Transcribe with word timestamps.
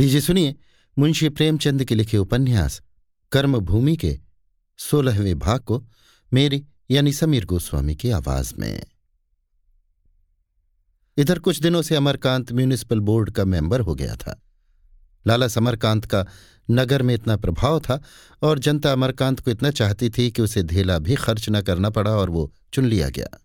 लीजिए, 0.00 0.20
सुनिए, 0.20 0.54
मुंशी 0.98 1.28
प्रेमचंद 1.28 1.84
के 1.84 1.94
लिखे 1.94 2.18
उपन्यास, 2.18 2.82
कर्मभूमि 3.32 3.96
के 3.96 4.20
सोलहवें 4.78 5.38
भाग 5.38 5.60
को 5.60 5.86
मेरी, 6.32 6.66
यानी 6.90 7.12
समीर 7.12 7.44
गोस्वामी 7.44 7.96
की 7.96 8.10
आवाज़ 8.10 8.54
में। 8.58 8.84
इधर 11.16 11.38
कुछ 11.38 11.60
दिनों 11.60 11.82
से 11.82 11.96
अमरकांत 11.96 12.52
म्यूनिसिपल 12.52 13.00
बोर्ड 13.00 13.30
का 13.30 13.44
मेंबर 13.44 13.80
हो 13.80 13.94
गया 13.94 14.16
था। 14.16 14.42
लाला 15.26 15.48
समरकांत 15.48 16.04
का 16.04 16.26
नगर 16.70 17.02
में 17.02 17.14
इतना 17.14 17.36
प्रभाव 17.36 17.80
था 17.80 18.02
और 18.42 18.58
जनता 18.58 18.92
अमरकांत 18.92 19.40
को 19.40 19.50
इतना 19.50 19.70
चाहती 19.70 20.10
थी 20.10 20.30
कि 20.30 20.42
उसे 20.42 20.62
धेला 20.62 20.98
भी 20.98 21.14
खर्च 21.14 21.46
न 21.50 21.60
करना 21.60 21.90
पड़ा 21.90 22.10
और 22.10 22.30
वो 22.30 22.52
चुन 22.72 22.84
लिया 22.84 23.08
गया। 23.08 23.40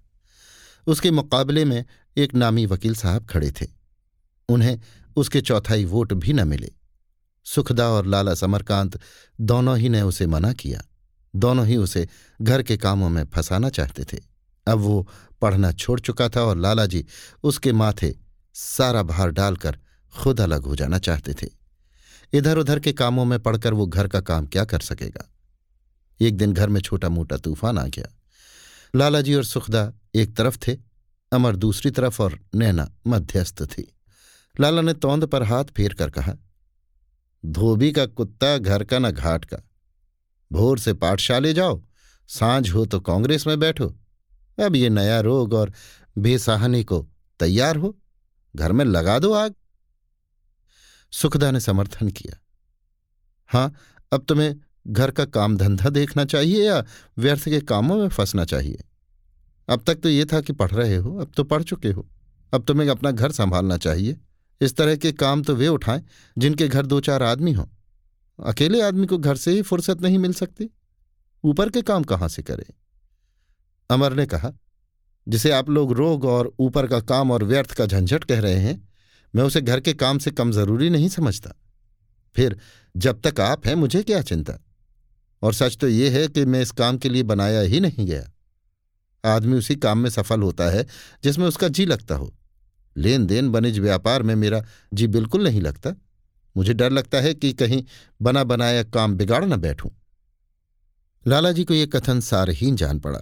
उसके 0.88 1.12
मुकाबले 1.12 1.66
में 1.66 1.86
एक 2.18 2.34
नामी 2.34 2.66
वकील 2.66 2.96
साहब 2.96 3.26
खड़े 3.26 3.52
थे। 3.52 3.68
उन्हें 4.50 4.82
उसके 5.16 5.42
चौथाई 5.42 5.86
वोट 5.86 6.14
भी 6.14 6.34
न 6.34 6.48
मिले। 6.48 6.72
सुखदा 7.44 7.90
और 7.90 8.06
लाला 8.06 8.34
समरकांत 8.34 9.00
दोनों 9.42 9.78
ही 9.78 9.90
ने 9.90 10.02
उसे 10.02 10.28
मना 10.28 10.54
किया। 10.54 10.82
दोनों 11.36 11.68
ही 11.68 11.78
उसे 11.78 12.10
घर 12.42 12.64
के 12.64 12.78
कामों 12.78 13.10
में 13.10 13.26
फंसाना 13.26 13.70
चाहते 13.70 14.04
थे। 14.04 14.24
अब 14.68 14.78
वो 14.78 15.10
पढ़ना 15.42 15.72
छोड़ 15.72 16.00
चुका 16.00 16.30
था 16.30 16.42
और 16.42 16.58
लाला 16.58 16.86
जी 16.86 17.06
उसके 17.44 17.74
माथे 17.74 18.16
सारा 18.54 19.04
भार 19.04 19.32
डालकर 19.32 19.80
खुद 20.18 20.42
अलग 20.42 20.64
हो 20.64 20.76
जाना 20.76 21.00
चाहते 21.00 21.34
थे। 21.34 21.48
इधर 22.34 22.58
उधर 22.58 22.80
के 22.80 22.94
कामों 22.94 23.26
में 23.26 23.40
पड़कर 23.40 23.74
वो 23.74 23.86
घर 23.86 24.08
का 24.08 24.22
काम 24.22 24.46
क्या 24.46 24.66
कर 24.66 24.80
सकेगा? 24.80 25.32
एक 26.22 26.38
दिन 26.38 26.54
घर 26.54 26.70
में 26.70 26.82
छोटा 26.82 27.10
मोटा 27.10 27.38
तूफ़ान 27.38 27.78
आ 27.78 27.88
गया। 27.88 28.06
लालाजी 28.96 29.34
और 29.34 29.44
सुखदा 29.44 29.94
एक 30.16 30.36
तरफ़ 30.36 30.58
थे, 30.68 30.78
अमर 31.32 31.56
दूसरी 31.56 31.92
तरफ़ 31.92 32.22
और 32.22 32.40
नैना 32.56 32.92
मध्यस्थ 33.08 33.64
थी। 33.64 33.95
लाला 34.60 34.82
ने 34.82 34.94
तोंद 34.94 35.26
पर 35.26 35.44
हाथ 35.44 35.66
फेर 35.66 35.94
कर 35.94 36.10
कहा, 36.10 36.34
धोबी 37.44 37.92
का 37.92 38.06
कुत्ता 38.06 38.58
घर 38.58 38.84
का 38.84 39.00
न 39.00 39.12
घाट 39.12 39.46
का। 39.46 39.58
भोर 40.52 40.80
से 40.80 40.94
पाठशाले 40.94 41.54
जाओ, 41.54 41.82
साँझ 42.30 42.70
हो 42.70 42.86
तो 42.86 43.00
कांग्रेस 43.00 43.48
में 43.48 43.60
बैठो। 43.60 43.88
अब 44.58 44.76
ये 44.76 44.90
नया 44.90 45.20
रोग 45.20 45.54
और 45.54 45.74
बेसहानी 46.18 46.84
को 46.84 47.06
तैयार 47.40 47.76
हो, 47.76 47.96
घर 48.56 48.72
में 48.72 48.86
लगा 48.86 49.20
दो 49.20 49.34
आग। 49.34 49.54
सुखदा 51.14 51.52
ने 51.52 51.60
समर्थन 51.60 52.10
किया, 52.10 52.40
हाँ, 53.50 53.74
अब 54.12 54.26
तुम्हें 54.28 54.56
घर 54.88 55.12
का 55.12 55.26
काम 55.26 55.58
धंधा 55.58 55.90
देखना 55.90 56.26
चाहिए 56.26 56.66
या 56.66 56.84
व्यर्थ 57.18 57.46
के 57.46 57.60
कामों 57.62 57.98
में 57.98 58.08
फंसना 58.10 58.46
चाहिए? 58.46 58.84
अब 59.70 59.84
तक 59.88 59.96
तो 59.96 60.10
ये 60.10 60.26
था 60.26 60.42
कि 60.42 60.54
पढ़ 60.54 60.72
रहे 60.72 60.96
हो, 60.96 61.18
अब 61.18 61.32
तो 61.38 61.44
पढ़ 61.44 61.64
चुके 61.64 61.92
हो, 61.92 62.08
अब 62.54 62.64
तुम्हें 62.64 62.90
अपना 62.90 63.12
घर 63.12 63.32
संभालना 63.32 63.78
चाहिए। 63.78 64.18
इस 64.62 64.76
तरह 64.76 64.96
के 64.96 65.12
काम 65.12 65.44
तो 65.44 65.56
वे 65.56 65.68
उठाएँ 65.68 66.04
जिनके 66.38 66.68
घर 66.68 66.86
दो 66.86 67.00
चार 67.00 67.24
आदमी 67.24 67.52
हों। 67.52 67.66
अकेले 68.46 68.82
आदमी 68.82 69.08
को 69.08 69.18
घर 69.18 69.36
से 69.36 69.52
ही 69.52 69.62
फुर्सत 69.62 70.02
नहीं 70.02 70.18
मिल 70.18 70.34
सकती। 70.34 70.70
ऊपर 71.44 71.70
के 71.70 71.82
काम 71.82 72.04
कहाँ 72.04 72.30
से 72.30 72.44
करे? 72.44 72.66
अमर 73.90 74.14
ने 74.14 74.26
कहा, 74.26 74.52
जिसे 75.28 75.52
आप 75.52 75.70
लोग 75.70 75.92
रोग 75.92 76.26
और 76.26 76.54
ऊपर 76.60 76.88
का 76.88 77.00
काम 77.00 77.32
और 77.32 77.44
व्यर्थ 77.44 77.72
का 77.72 77.86
झंझट 77.86 78.24
कह 78.24 78.40
रहे 78.40 78.60
हैं, 78.60 78.90
मैं 79.36 79.44
उसे 79.44 79.62
घर 79.62 79.80
के 79.80 79.94
काम 79.94 80.18
से 80.18 80.32
कम 80.32 80.52
ज़रूरी 80.52 80.90
नहीं 80.90 81.10
समझता। 81.10 81.54
फिर 82.36 82.60
जब 82.98 83.22
तक 83.22 83.40
आप 83.40 83.68
हैं, 83.68 83.76
मुझे 83.76 84.04
क्या 84.04 84.22
चिंता? 84.22 84.54
और 85.42 85.54
सच 85.54 85.78
तो 85.78 85.88
यह 85.88 86.12
है 86.12 86.28
कि 86.28 86.46
मैं 86.46 86.62
इस 86.62 86.72
काम 86.72 86.98
के 86.98 87.10
लिए 87.10 87.24
बनाया 87.24 87.62
ही 87.62 87.80
नहीं 87.80 88.06
गया। 88.06 88.32
आदमी 89.36 89.58
उसी 89.58 89.76
काम 89.76 89.98
में 89.98 90.10
सफल 90.10 90.42
होता 90.42 90.64
है 90.64 90.86
जिसमें 91.24 91.48
उसका 91.48 91.68
जी 91.68 91.86
लगता 91.86 92.16
हो। 92.16 92.34
लेन 92.96 93.26
देन 93.26 93.50
बनिज 93.50 93.80
व्यापार 93.80 94.24
में 94.24 94.36
मेरा 94.36 94.64
जी 94.94 95.08
बिल्कुल 95.08 95.44
नहीं 95.44 95.62
लगता। 95.62 95.96
मुझे 96.56 96.74
डर 96.74 96.92
लगता 96.92 97.18
है 97.18 97.34
कि 97.34 97.52
कहीं 97.54 97.84
बना 98.22 98.44
बनाया 98.44 98.84
काम 98.84 99.16
बिगाड़ 99.16 99.44
न 99.46 99.56
बैठूं। 99.56 99.90
लालाजी 101.26 101.64
को 101.64 101.74
यह 101.74 101.86
कथन 101.86 102.20
सारहीन 102.20 102.76
जान 102.76 103.00
पड़ा। 103.00 103.20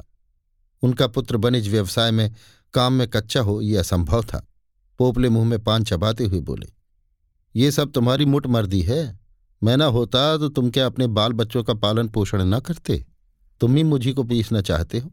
उनका 0.84 1.07
पुत्र 1.07 1.38
बनिज 1.38 1.69
व्यवसाय 1.69 2.11
में 2.11 2.31
काम 2.73 2.94
में 2.94 3.07
कच्चा 3.07 3.41
हो, 3.41 3.61
यह 3.61 3.79
असंभव 3.79 4.23
था। 4.23 4.47
पोपले 5.00 5.29
मुँह 5.29 5.45
में 5.45 5.59
पान 5.59 5.84
चबाते 5.84 6.23
हुए 6.23 6.40
बोले, 6.40 6.67
ये 7.55 7.72
सब 7.72 7.91
तुम्हारी 7.91 8.25
मुठ 8.25 8.47
मर्दी 8.47 8.81
है। 8.81 9.19
मैं 9.61 9.75
ना 9.78 9.85
होता 9.85 10.38
तो 10.38 10.50
तुम 10.50 10.69
क्या 10.69 10.85
अपने 10.85 11.07
बाल 11.07 11.34
बच्चों 11.34 11.63
का 11.63 11.73
पालन 11.73 12.07
पोषण 12.07 12.44
न 12.44 12.59
करते? 12.59 13.05
तुम 13.61 13.75
ही 13.75 13.84
मुझी 13.84 14.13
को 14.13 14.23
पीसना 14.23 14.61
चाहते 14.61 15.00
हो? 15.00 15.11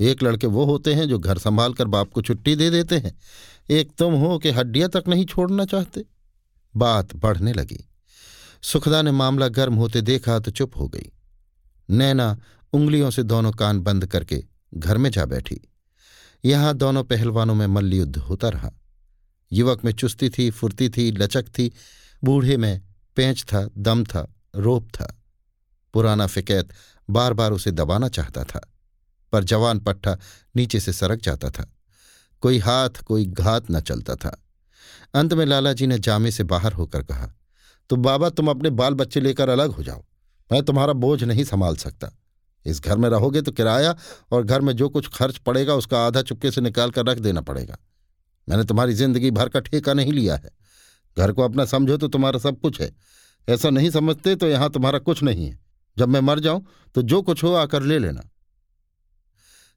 एक 0.00 0.22
लड़के 0.22 0.46
वो 0.46 0.64
होते 0.64 0.94
हैं 0.94 1.08
जो 1.08 1.18
घर 1.18 1.38
संभाल 1.38 1.72
कर 1.72 1.84
बाप 1.84 2.12
को 2.12 2.22
छुट्टी 2.22 2.56
दे 2.56 2.70
देते 2.70 2.98
हैं। 2.98 3.18
एक 3.70 3.92
तुम 3.98 4.14
हो 4.14 4.38
कि 4.38 4.50
हड्डियाँ 4.50 4.88
तक 4.88 5.04
नहीं 5.08 5.24
छोड़ना 5.24 5.64
चाहते। 5.64 6.04
बात 6.76 7.16
बढ़ने 7.16 7.52
लगी। 7.52 7.88
सुखदा 8.62 9.02
ने 9.02 9.10
मामला 9.10 9.48
गर्म 9.48 9.74
होते 9.74 10.00
देखा 10.00 10.38
तो 10.38 10.50
चुप 10.50 10.76
हो 10.76 10.88
गई। 10.88 11.12
नैना 11.90 12.38
उंगलियों 12.72 13.10
से 13.10 13.22
दोनों 13.22 13.52
कान 13.52 13.80
बंद 13.80 14.06
करके 14.06 14.44
घर 14.74 14.98
में 14.98 15.10
जा 15.10 15.24
बैठी। 15.24 15.60
यहाँ 16.44 16.74
दोनों 16.74 17.04
पहलवानों 17.04 17.54
में 17.54 17.66
मल्लयुद्ध 17.66 18.16
होता 18.16 18.48
रहा। 18.48 18.70
युवक 19.52 19.84
में 19.84 19.92
चुस्ती 19.92 20.28
थी, 20.28 20.50
फुर्ती 20.50 20.88
थी, 20.88 21.10
लचक 21.10 21.48
थी। 21.48 21.72
बूढ़े 22.24 22.56
में 22.56 22.82
पेंच 23.16 23.42
था, 23.42 23.68
दम 23.78 24.04
था, 24.04 24.34
रोप 24.56 24.88
था। 24.88 25.22
पुराना 25.92 26.26
फिकैत 26.26 26.68
बार 27.10 27.32
बार 27.32 27.52
उसे 27.52 27.70
दबाना 27.70 28.08
चाहता 28.08 28.44
था। 28.44 28.72
पर 29.32 29.44
जवान 29.44 29.78
पट्टा 29.80 30.16
नीचे 30.54 30.80
से 30.80 30.92
सरक 30.92 31.20
जाता 31.20 31.50
था। 31.50 31.70
कोई 32.42 32.58
हाथ, 32.58 33.02
कोई 33.02 33.24
घात 33.24 33.70
न 33.70 33.80
चलता 33.80 34.14
था। 34.16 34.36
अंत 35.14 35.34
में 35.34 35.44
लालाजी 35.46 35.86
ने 35.86 35.98
जामे 35.98 36.30
से 36.30 36.44
बाहर 36.44 36.72
होकर 36.72 37.02
कहा 37.02 37.32
तो 37.90 37.96
बाबा, 37.98 38.28
तुम 38.30 38.50
अपने 38.50 38.70
बाल 38.72 38.94
बच्चे 38.94 39.20
लेकर 39.20 39.48
अलग 39.48 39.70
हो 39.70 39.82
जाओ। 39.82 40.04
मैं 40.50 40.62
तुम्हारा 40.62 40.92
बोझ 40.94 41.22
नहीं 41.24 41.44
संभाल 41.44 41.76
सकता। 41.76 42.10
इस 42.66 42.80
घर 42.80 42.96
में 42.96 43.08
रहोगे 43.08 43.42
तो 43.42 43.52
किराया 43.52 43.94
और 44.32 44.44
घर 44.44 44.60
में 44.60 44.72
जो 44.72 44.88
कुछ 44.88 45.08
खर्च 45.14 45.36
पड़ेगा 45.38 45.74
उसका 45.74 46.06
आधा 46.06 46.22
चुपके 46.22 46.50
से 46.50 46.60
निकाल 46.60 46.90
कर 46.90 47.06
रख 47.06 47.18
देना 47.18 47.40
पड़ेगा। 47.40 47.76
मैंने 48.48 48.64
तुम्हारी 48.64 48.94
ज़िंदगी 48.94 49.30
भर 49.30 49.48
का 49.48 49.60
ठेका 49.60 49.94
नहीं 49.94 50.12
लिया 50.12 50.34
है। 50.34 50.50
घर 51.16 51.32
को 51.32 51.42
अपना 51.42 51.64
समझो 51.64 51.96
तो 51.96 52.08
तुम्हारा 52.08 52.38
सब 52.38 52.60
कुछ 52.60 52.80
है। 52.80 52.90
ऐसा 53.48 53.70
नहीं 53.70 53.90
समझते 53.90 54.34
तो 54.36 54.48
यहाँ 54.48 54.70
तुम्हारा 54.70 54.98
कुछ 55.00 55.22
नहीं 55.22 55.46
है। 55.46 55.58
जब 55.96 56.08
मैं 56.08 56.20
मर 56.20 56.40
जाऊँ 56.40 56.64
तो 56.94 57.02
जो 57.02 57.22
कुछ 57.22 57.44
हो 57.44 57.52
आकर 57.54 57.82
ले 57.82 57.98
लेना। 57.98 58.28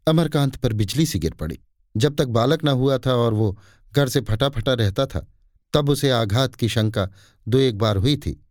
अमरकांत 0.09 0.55
पर 0.55 0.73
बिजली 0.73 1.05
सी 1.05 1.19
गिर 1.19 1.33
पड़ी। 1.33 1.59
जब 1.97 2.15
तक 2.15 2.25
बालक 2.25 2.65
न 2.65 2.67
हुआ 2.67 2.97
था 2.97 3.13
और 3.13 3.33
वो 3.33 3.59
घर 3.95 4.09
से 4.09 4.21
फटा 4.21 4.49
फटा 4.49 4.73
रहता 4.73 5.05
था, 5.05 5.27
तब 5.73 5.89
उसे 5.89 6.09
आघात 6.09 6.55
की 6.55 6.69
शंका 6.69 7.09
दो 7.47 7.57
एक 7.57 7.77
बार 7.77 7.97
हुई 7.97 8.17
थी। 8.17 8.45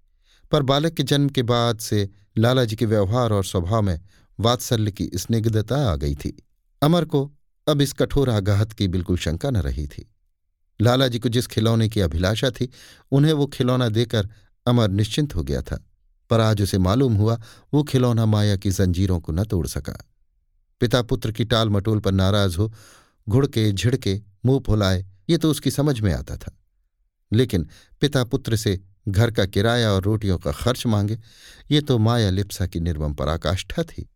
पर 0.53 0.63
बालक 0.63 0.93
के 0.93 1.03
जन्म 1.03 1.29
के 1.29 1.43
बाद 1.43 1.79
से 1.79 2.11
लालाजी 2.39 2.77
के 2.77 2.87
व्यवहार 2.87 3.33
और 3.33 3.45
स्वभाव 3.45 3.83
में 3.83 4.01
वात्सल्य 4.41 4.91
की 4.91 5.11
स्निग्धता 5.15 5.93
आ 5.93 5.97
गई 5.97 6.15
थी। 6.15 6.47
अमर 6.83 7.05
को 7.05 7.33
अब 7.69 7.81
इस 7.81 7.93
कठोर 7.93 8.31
आघात 8.31 8.73
की 8.73 8.89
बिल्कुल 8.89 9.17
शंका 9.17 9.51
न 9.51 9.57
रही 9.57 9.87
थी। 9.87 10.15
लालाजी 10.81 11.19
को 11.19 11.29
जिस 11.29 11.47
खिलौने 11.47 11.89
की 11.89 12.01
अभिलाषा 12.01 12.51
थी, 12.51 12.71
उन्हें 13.13 13.33
वो 13.33 13.47
खिलौना 13.47 13.89
देकर 13.89 14.29
अमर 14.67 14.89
निश्चिंत 14.89 15.35
हो 15.35 15.43
गया 15.43 15.63
था। 15.63 15.85
पर 16.31 16.41
आज 16.41 16.63
उसे 16.63 16.79
मालूम 16.79 17.15
हुआ, 17.15 17.41
वो 17.75 17.83
खिलौना 17.83 18.27
माया 18.27 18.57
की 18.57 18.71
जंजीरों 18.71 19.21
को 19.21 19.33
न 19.33 19.45
तोड़ 19.45 19.67
सका। 19.67 20.05
पिता 20.81 21.03
पुत्र 21.03 21.33
की 21.33 21.45
टाल 21.45 21.71
मटोल 21.71 21.99
पर 21.99 22.13
नाराज़ 22.13 22.57
हो, 22.57 22.73
घुड़के, 23.29 23.73
झिड़के, 23.73 24.21
मुँह 24.45 24.61
फुलाए, 24.67 25.07
ये 25.31 25.39
तो 25.39 25.51
उसकी 25.51 25.71
समझ 25.71 26.01
में 26.01 26.13
आता 26.15 26.37
था। 26.37 26.59
लेकिन 27.33 27.69
पिता 28.01 28.25
पुत्र 28.25 28.57
से 28.57 28.81
घर 29.09 29.31
का 29.31 29.47
किराया 29.47 29.91
और 29.93 30.03
रोटियों 30.03 30.39
का 30.39 30.53
खर्च 30.53 30.87
मांगे, 30.87 31.19
ये 31.71 31.81
तो 31.81 31.99
माया 31.99 32.31
लिप्सा 32.31 32.67
की 32.67 32.81
निर्मम 32.81 33.15
पराकाष्ठा 33.15 33.83
थी। 33.83 34.09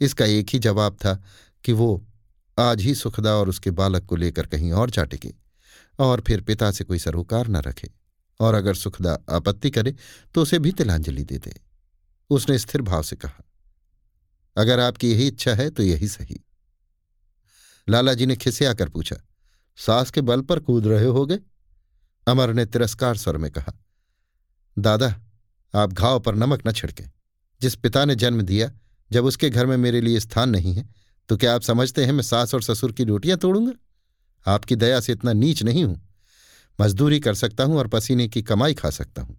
इसका 0.00 0.24
एक 0.24 0.46
ही 0.52 0.58
जवाब 0.58 0.94
था 0.94 1.22
कि 1.64 1.72
वो 1.72 2.06
आज 2.58 2.80
ही 2.80 2.94
सुखदा 2.94 3.34
और 3.34 3.48
उसके 3.48 3.70
बालक 3.70 4.04
को 4.04 4.16
लेकर 4.16 4.46
कहीं 4.46 4.72
और 4.72 4.90
जा 4.90 5.04
टिके, 5.04 5.32
और 5.98 6.20
फिर 6.20 6.40
पिता 6.40 6.70
से 6.70 6.84
कोई 6.84 6.98
सरोकार 6.98 7.48
न 7.48 7.56
रखे, 7.56 7.90
और 8.40 8.54
अगर 8.54 8.74
सुखदा 8.74 9.18
आपत्ति 9.30 9.70
करे 9.70 9.94
तो 10.34 10.42
उसे 10.42 10.58
भी 10.58 10.72
तिलांजलि 10.72 11.24
दे 11.24 11.38
दे। 11.38 11.60
उसने 12.30 12.58
स्थिर 12.58 12.82
भाव 12.82 13.02
से 13.02 13.16
कहा 13.16 13.42
अगर 14.56 14.80
आपकी 14.80 15.10
यही 15.12 15.26
इच्छा 15.26 15.54
है 15.54 15.68
तो 15.70 15.82
यही 15.82 16.08
सही। 16.08 16.40
लालाजी 17.86 18.26
ने 18.26 18.36
खिसे 18.36 18.66
आकर 18.66 18.88
पूछा, 18.88 19.16
सास 19.78 20.10
के 20.10 20.20
बल 20.20 20.40
पर 20.40 20.58
कूद 20.60 20.86
रहे 20.86 21.06
होगे? 21.06 21.38
अमर 22.26 22.52
ने 22.52 22.64
तिरस्कार 22.66 23.16
स्वर 23.16 23.36
में 23.36 23.50
कहा, 23.50 23.72
दादा, 24.76 25.14
आप 25.74 25.92
घाव 25.92 26.20
पर 26.20 26.34
नमक 26.34 26.66
न 26.66 26.72
छिड़के। 26.72 27.04
जिस 27.60 27.74
पिता 27.76 28.04
ने 28.04 28.14
जन्म 28.14 28.42
दिया, 28.42 28.70
जब 29.10 29.24
उसके 29.24 29.50
घर 29.50 29.66
में 29.66 29.76
मेरे 29.76 30.00
लिए 30.00 30.20
स्थान 30.20 30.50
नहीं 30.50 30.74
है 30.74 30.88
तो 31.28 31.36
क्या 31.36 31.54
आप 31.54 31.62
समझते 31.62 32.04
हैं 32.04 32.12
मैं 32.12 32.22
सास 32.22 32.54
और 32.54 32.62
ससुर 32.62 32.92
की 32.92 33.04
रोटियाँ 33.04 33.36
तोड़ूँगा? 33.38 33.72
आपकी 34.46 34.76
दया 34.76 35.00
से 35.00 35.12
इतना 35.12 35.32
नीच 35.32 35.62
नहीं 35.62 35.84
हूँ। 35.84 36.00
मजदूरी 36.78 37.18
कर 37.20 37.34
सकता 37.34 37.64
हूँ 37.64 37.78
और 37.78 37.88
पसीने 37.88 38.26
की 38.28 38.42
कमाई 38.42 38.74
खा 38.74 38.90
सकता 38.90 39.22
हूँ। 39.22 39.38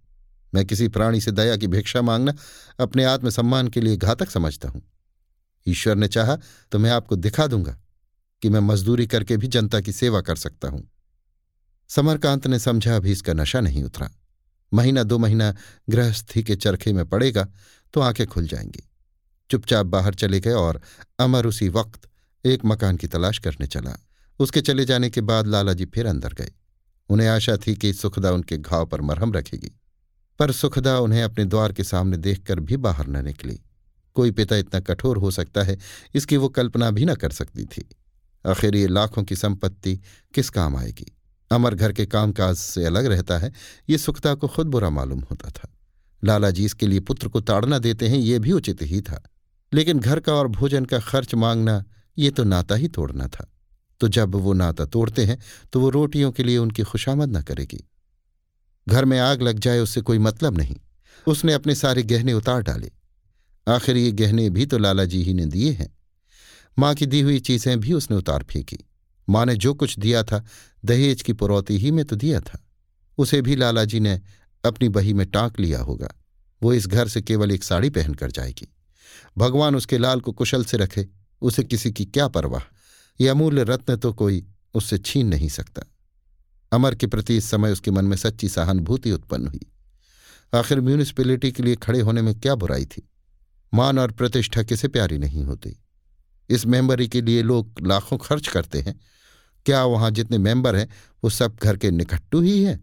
मैं 0.53 0.65
किसी 0.65 0.87
प्राणी 0.87 1.21
से 1.21 1.31
दया 1.31 1.55
की 1.57 1.67
भिक्षा 1.67 2.01
मांगना 2.01 2.33
अपने 2.79 3.03
आत्मसम्मान 3.03 3.67
के 3.67 3.81
लिए 3.81 3.97
घातक 3.97 4.29
समझता 4.29 4.69
हूँ। 4.69 4.81
ईश्वर 5.67 5.95
ने 5.95 6.07
चाहा 6.07 6.37
तो 6.71 6.79
मैं 6.79 6.91
आपको 6.91 7.15
दिखा 7.15 7.47
दूँगा 7.47 7.77
कि 8.41 8.49
मैं 8.49 8.59
मजदूरी 8.59 9.07
करके 9.07 9.37
भी 9.37 9.47
जनता 9.47 9.81
की 9.81 9.91
सेवा 9.91 10.21
कर 10.21 10.35
सकता 10.35 10.67
हूँ। 10.67 10.89
समरकांत 11.89 12.47
ने 12.47 12.59
समझा, 12.59 12.95
अभी 12.95 13.11
इसका 13.11 13.33
नशा 13.33 13.59
नहीं 13.59 13.83
उतरा। 13.83 14.09
महीना 14.73 15.03
दो 15.03 15.17
महीना 15.17 15.53
गृहस्थी 15.89 16.43
के 16.43 16.55
चरखे 16.55 16.93
में 16.93 17.05
पड़ेगा 17.05 17.47
तो 17.93 18.01
आँखें 18.01 18.27
खुल 18.27 18.47
जाएँगी। 18.47 18.83
चुपचाप 19.49 19.85
बाहर 19.85 20.13
चले 20.13 20.39
गए 20.39 20.51
और 20.51 20.81
अमर 21.19 21.45
उसी 21.45 21.69
वक्त 21.69 22.09
एक 22.45 22.65
मकान 22.65 22.97
की 22.97 23.07
तलाश 23.07 23.39
करने 23.39 23.67
चला। 23.67 23.97
उसके 24.39 24.61
चले 24.61 24.85
जाने 24.85 25.09
के 25.09 25.21
बाद 25.21 25.47
लालाजी 25.47 25.85
फिर 25.85 26.05
अंदर 26.05 26.33
गए। 26.33 26.51
उन्हें 27.09 27.27
आशा 27.27 27.57
थी 27.57 27.75
कि 27.75 27.93
सुखदा 27.93 28.31
उनके 28.31 28.57
घाव 28.57 28.85
पर 28.85 29.01
मरहम 29.01 29.33
रखेगी। 29.33 29.71
पर 30.39 30.51
सुखदा 30.51 30.99
उन्हें 30.99 31.23
अपने 31.23 31.45
द्वार 31.45 31.73
के 31.73 31.83
सामने 31.83 32.17
देखकर 32.17 32.59
भी 32.59 32.77
बाहर 32.77 33.07
न 33.07 33.25
निकली। 33.25 33.59
कोई 34.17 34.31
पिता 34.31 34.55
इतना 34.55 34.79
कठोर 34.79 35.17
हो 35.17 35.31
सकता 35.31 35.63
है, 35.63 35.77
इसकी 36.15 36.37
वो 36.37 36.49
कल्पना 36.49 36.91
भी 36.91 37.05
न 37.05 37.15
कर 37.15 37.31
सकती 37.31 37.65
थी। 37.65 37.87
आखिर 38.45 38.75
ये 38.75 38.87
लाखों 38.87 39.23
की 39.23 39.35
संपत्ति 39.35 39.95
किस 40.33 40.49
काम 40.49 40.77
आएगी? 40.77 41.05
अमर 41.51 41.75
घर 41.75 41.91
के 41.91 42.05
कामकाज 42.05 42.55
से 42.55 42.85
अलग 42.85 43.05
रहता 43.05 43.37
है, 43.37 43.51
ये 43.89 43.97
सुखता 43.97 44.33
को 44.33 44.47
खुद 44.47 44.67
बुरा 44.67 44.89
मालूम 44.89 45.19
होता 45.31 45.49
था। 45.49 45.69
लाला 46.23 46.49
जी 46.51 46.65
इसके 46.65 46.87
लिए 46.87 46.99
पुत्र 46.99 47.27
को 47.27 47.41
ताड़ना 47.41 47.79
देते 47.79 48.07
हैं, 48.07 48.17
ये 48.17 48.39
भी 48.39 48.51
उचित 48.51 48.81
ही 48.81 49.01
था। 49.01 49.21
लेकिन 49.73 49.99
घर 49.99 50.19
का 50.19 50.33
और 50.33 50.47
भोजन 50.47 50.85
का 50.85 50.99
खर्च 50.99 51.35
मांगना, 51.35 51.83
ये 52.17 52.31
तो 52.31 52.43
नाता 52.43 52.75
ही 52.75 52.87
तोड़ना 52.87 53.27
था। 53.27 53.47
तो 53.99 54.07
जब 54.07 54.35
वो 54.35 54.53
नाता 54.53 54.85
तोड़ते 54.85 55.25
हैं 55.25 55.37
तो 55.71 55.79
वो 55.79 55.89
रोटियों 55.89 56.31
के 56.31 56.43
लिए 56.43 56.57
उनकी 56.57 56.83
खुशामद 56.83 57.37
न 57.37 57.41
करेगी। 57.41 57.83
घर 58.87 59.05
में 59.05 59.19
आग 59.19 59.41
लग 59.41 59.59
जाए, 59.59 59.79
उससे 59.79 60.01
कोई 60.01 60.17
मतलब 60.17 60.57
नहीं। 60.57 60.75
उसने 61.27 61.53
अपने 61.53 61.75
सारे 61.75 62.03
गहने 62.03 62.33
उतार 62.33 62.61
डाले। 62.61 62.91
आखिर 63.67 63.97
ये 63.97 64.11
गहने 64.11 64.49
भी 64.49 64.65
तो 64.65 64.77
लाला 64.77 65.05
जी 65.05 65.23
ही 65.23 65.33
ने 65.33 65.45
दिए 65.45 65.71
हैं। 65.71 65.97
माँ 66.79 66.95
की 66.95 67.05
दी 67.05 67.21
हुई 67.21 67.39
चीज़ें 67.39 67.79
भी 67.79 67.93
उसने 67.93 68.17
उतार 68.17 68.43
फेंकी। 68.43 68.77
माँ 69.29 69.45
ने 69.45 69.55
जो 69.55 69.73
कुछ 69.73 69.99
दिया 69.99 70.23
था, 70.23 70.45
दहेज 70.85 71.21
की 71.21 71.33
पुरौती 71.33 71.77
ही 71.77 71.91
में 71.91 72.05
तो 72.05 72.15
दिया 72.15 72.39
था। 72.39 72.67
उसे 73.17 73.41
भी 73.41 73.55
लाला 73.55 73.83
जी 73.83 73.99
ने 73.99 74.21
अपनी 74.65 74.89
बही 74.89 75.13
में 75.13 75.27
टाँक 75.27 75.59
लिया 75.59 75.81
होगा। 75.81 76.15
वो 76.63 76.73
इस 76.73 76.87
घर 76.87 77.07
से 77.07 77.21
केवल 77.21 77.51
एक 77.51 77.63
साड़ी 77.63 77.89
पहनकर 77.89 78.31
जाएगी। 78.31 78.67
भगवान 79.37 79.75
उसके 79.75 79.97
लाल 79.97 80.19
को 80.19 80.31
कुशल 80.31 80.65
से 80.65 80.77
रखे, 80.77 81.07
उसे 81.41 81.63
किसी 81.63 81.91
की 81.91 82.05
क्या 82.05 82.27
परवाह? 82.27 82.61
ये 83.21 83.27
अमूल्य 83.27 83.63
रत्न 83.63 83.95
तो 83.95 84.13
कोई 84.13 84.47
उससे 84.73 84.97
छीन 84.97 85.27
नहीं 85.27 85.49
सकता। 85.49 85.81
अमर 86.71 86.95
के 86.95 87.07
प्रति 87.07 87.37
इस 87.37 87.45
समय 87.45 87.71
उसके 87.71 87.91
मन 87.91 88.05
में 88.05 88.17
सच्ची 88.17 88.49
सहानुभूति 88.49 89.11
उत्पन्न 89.11 89.47
हुई। 89.47 89.71
आखिर 90.55 90.81
म्यूनिसपैलिटी 90.81 91.51
के 91.51 91.63
लिए 91.63 91.75
खड़े 91.75 91.99
होने 91.99 92.21
में 92.21 92.39
क्या 92.39 92.55
बुराई 92.55 92.85
थी? 92.85 93.09
मान 93.73 93.99
और 93.99 94.11
प्रतिष्ठा 94.11 94.63
किसे 94.63 94.87
प्यारी 94.87 95.17
नहीं 95.17 95.43
होती? 95.43 95.75
इस 96.49 96.65
मेंबरी 96.65 97.07
के 97.07 97.21
लिए 97.21 97.41
लोग 97.41 97.81
लाखों 97.81 98.17
खर्च 98.17 98.47
करते 98.47 98.81
हैं। 98.81 98.99
क्या 99.65 99.83
वहाँ 99.85 100.11
जितने 100.11 100.37
मेंबर 100.37 100.75
हैं, 100.75 100.87
वो 101.23 101.29
सब 101.29 101.57
घर 101.63 101.77
के 101.77 101.91
निकट्टू 101.91 102.41
ही 102.41 102.63
हैं? 102.63 102.79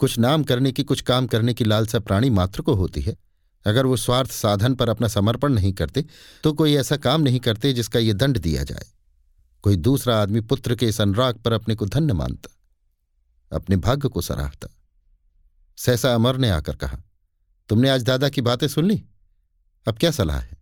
कुछ 0.00 0.18
नाम 0.18 0.44
करने 0.44 0.72
की, 0.72 0.82
कुछ 0.82 1.00
काम 1.00 1.26
करने 1.26 1.54
की 1.54 1.64
लालसा 1.64 1.98
प्राणी 1.98 2.30
मात्र 2.30 2.62
को 2.62 2.74
होती 2.74 3.00
है। 3.00 3.16
अगर 3.64 3.86
वो 3.86 3.96
स्वार्थ 3.96 4.30
साधन 4.30 4.74
पर 4.74 4.88
अपना 4.88 5.08
समर्पण 5.08 5.52
नहीं 5.52 5.72
करते 5.72 6.04
तो 6.44 6.52
कोई 6.52 6.74
ऐसा 6.74 6.96
काम 6.96 7.22
नहीं 7.22 7.38
करते 7.40 7.72
जिसका 7.72 7.98
ये 7.98 8.12
दंड 8.12 8.38
दिया 8.38 8.64
जाए। 8.64 8.86
कोई 9.64 9.76
दूसरा 9.76 10.16
आदमी 10.22 10.40
पुत्र 10.40 10.74
के 10.74 10.86
इस 10.86 11.00
अनुराग 11.00 11.36
पर 11.36 11.52
अपने 11.52 11.74
को 11.74 11.86
धन्य 11.86 12.12
मानता, 12.12 12.50
अपने 13.52 13.76
भाग्य 13.76 14.08
को 14.08 14.20
सराहता। 14.20 14.68
सहसा 15.78 16.14
अमर 16.14 16.36
ने 16.36 16.50
आकर 16.50 16.76
कहा, 16.76 16.98
तुमने 17.68 17.90
आज 17.90 18.02
दादा 18.02 18.28
की 18.28 18.40
बातें 18.40 18.68
सुन 18.68 18.86
ली? 18.86 19.02
अब 19.88 19.98
क्या 19.98 20.10
सलाह 20.10 20.38
है? 20.38 20.56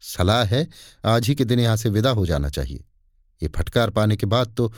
सलाह 0.00 0.44
है, 0.44 0.68
आज 1.04 1.28
ही 1.28 1.34
के 1.34 1.44
दिन 1.44 1.60
यहाँ 1.60 1.76
से 1.76 1.88
विदा 1.88 2.10
हो 2.10 2.26
जाना 2.26 2.48
चाहिए। 2.48 2.84
ये 3.42 3.48
फटकार 3.48 3.90
पाने 3.90 4.16
के 4.16 4.26
बाद 4.26 4.54
तो 4.56 4.72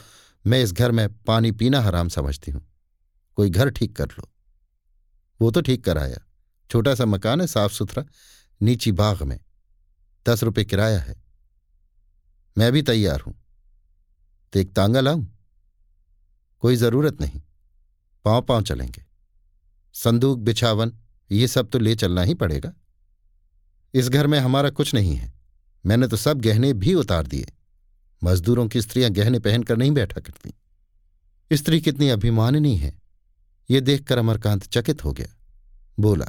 मैं 0.46 0.62
इस 0.62 0.72
घर 0.72 0.90
में 0.90 1.14
पानी 1.14 1.52
पीना 1.52 1.80
हराम 1.80 2.08
समझती 2.08 2.50
हूँ। 2.50 2.68
कोई 3.36 3.50
घर 3.50 3.70
ठीक 3.70 3.96
कर 3.96 4.06
लो। 4.06 4.28
वो 5.40 5.50
तो 5.50 5.60
ठीक 5.60 5.84
कराया। 5.84 6.18
छोटा 6.70 6.94
सा 6.94 7.04
मकान 7.04 7.40
है 7.40 7.46
साफ़ 7.46 7.72
सुथरा 7.72 8.04
नीची 8.62 8.92
बाग 8.92 9.22
में। 9.22 9.40
दस 10.28 10.42
रुपये 10.42 10.64
किराया 10.64 11.00
है। 11.00 11.22
मैं 12.58 12.72
भी 12.72 12.82
तैयार 12.82 13.20
हूँ। 13.20 13.34
तो 14.52 14.58
एक 14.58 14.72
तांगा 14.72 15.00
लाऊं? 15.00 15.26
कोई 16.60 16.76
ज़रूरत 16.76 17.20
नहीं। 17.20 17.42
पाँव 18.24 18.42
पाँव 18.42 18.62
चलेंगे। 18.62 19.04
संदूक, 19.92 20.38
बिछावन, 20.38 20.92
ये 21.30 21.48
सब 21.48 21.70
तो 21.70 21.78
ले 21.78 21.94
चलना 21.94 22.22
ही 22.22 22.34
पड़ेगा। 22.34 22.72
इस 23.94 24.08
घर 24.08 24.26
में 24.26 24.38
हमारा 24.38 24.70
कुछ 24.70 24.94
नहीं 24.94 25.14
है। 25.14 25.32
मैंने 25.86 26.08
तो 26.08 26.16
सब 26.16 26.40
गहने 26.40 26.72
भी 26.72 26.94
उतार 26.94 27.26
दिए। 27.26 27.46
मजदूरों 28.24 28.68
की 28.68 28.82
स्त्रियाँ 28.82 29.10
गहने 29.10 29.38
पहनकर 29.38 29.76
नहीं 29.76 29.90
बैठा 29.90 30.20
करती। 30.20 30.54
स्त्री 31.56 31.80
कितनी 31.80 32.08
अभिमानिनी 32.08 32.76
है। 32.76 33.02
ये 33.70 33.80
देखकर 33.80 34.18
अमरकांत 34.18 34.64
चकित 34.64 35.04
हो 35.04 35.12
गया। 35.12 35.26
बोला, 36.00 36.26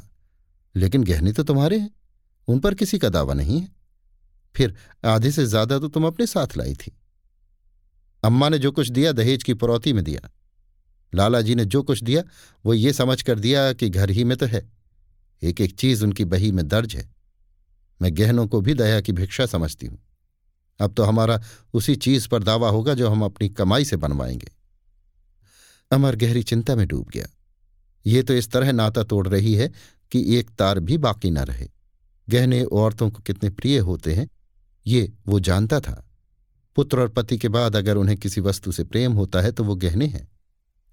लेकिन 0.75 1.03
गहने 1.03 1.33
तो 1.33 1.43
तुम्हारे 1.43 1.79
हैं। 1.79 1.89
उन 2.47 2.59
पर 2.59 2.73
किसी 2.73 2.99
का 2.99 3.09
दावा 3.09 3.33
नहीं 3.33 3.61
है। 3.61 3.75
फिर 4.55 4.75
आधे 5.05 5.31
से 5.31 5.45
ज़्यादा 5.45 5.79
तो 5.79 5.87
तुम 5.87 6.07
अपने 6.07 6.27
साथ 6.27 6.57
लाई 6.57 6.73
थी। 6.73 6.91
अम्मा 8.23 8.49
ने 8.49 8.59
जो 8.59 8.71
कुछ 8.71 8.89
दिया, 8.89 9.11
दहेज 9.11 9.43
की 9.43 9.53
परौती 9.53 9.93
में 9.93 10.03
दिया। 10.03 10.29
लाला 11.15 11.41
जी 11.41 11.55
ने 11.55 11.65
जो 11.65 11.83
कुछ 11.83 12.03
दिया, 12.03 12.23
वो 12.65 12.73
ये 12.73 12.93
समझ 12.93 13.21
कर 13.21 13.39
दिया 13.39 13.73
कि 13.73 13.89
घर 13.89 14.09
ही 14.09 14.23
में 14.23 14.37
तो 14.37 14.45
है। 14.45 14.71
एक 15.41 15.61
एक 15.61 15.75
चीज़ 15.75 16.03
उनकी 16.03 16.25
बही 16.25 16.51
में 16.51 16.67
दर्ज 16.67 16.95
है। 16.95 17.16
मैं 18.01 18.17
गहनों 18.17 18.47
को 18.47 18.61
भी 18.61 18.73
दया 18.73 19.01
की 19.01 19.11
भिक्षा 19.11 19.45
समझती 19.45 19.87
हूँ। 19.87 19.99
अब 20.79 20.93
तो 20.93 21.03
हमारा 21.03 21.41
उसी 21.73 21.95
चीज़ 21.95 22.27
पर 22.27 22.43
दावा 22.43 22.69
होगा 22.69 22.93
जो 22.93 23.09
हम 23.09 23.25
अपनी 23.25 23.49
कमाई 23.49 23.85
से 23.85 23.95
बनवाएँगे। 23.95 24.51
अमर 25.91 26.15
गहरी 26.15 26.43
चिंता 26.43 26.75
में 26.75 26.87
डूब 26.87 27.09
गया। 27.09 27.27
ये 28.05 28.23
तो 28.23 28.33
इस 28.33 28.51
तरह 28.51 28.71
नाता 28.71 29.03
तोड़ 29.03 29.27
रही 29.27 29.55
है 29.55 29.71
कि 30.11 30.37
एक 30.37 30.49
तार 30.49 30.79
भी 30.79 30.97
बाकी 30.97 31.31
न 31.31 31.37
रहे। 31.37 31.69
गहने 32.29 32.63
औरतों 32.63 33.09
को 33.09 33.19
कितने 33.19 33.49
प्रिय 33.49 33.77
होते 33.77 34.13
हैं, 34.13 34.29
ये 34.87 35.13
वो 35.27 35.39
जानता 35.39 35.79
था। 35.79 36.03
पुत्र 36.75 36.99
और 36.99 37.09
पति 37.09 37.37
के 37.37 37.49
बाद 37.49 37.75
अगर 37.75 37.95
उन्हें 37.95 38.17
किसी 38.17 38.41
वस्तु 38.41 38.71
से 38.71 38.83
प्रेम 38.83 39.13
होता 39.13 39.41
है 39.41 39.51
तो 39.51 39.63
वो 39.63 39.75
गहने 39.75 40.05
हैं। 40.05 40.27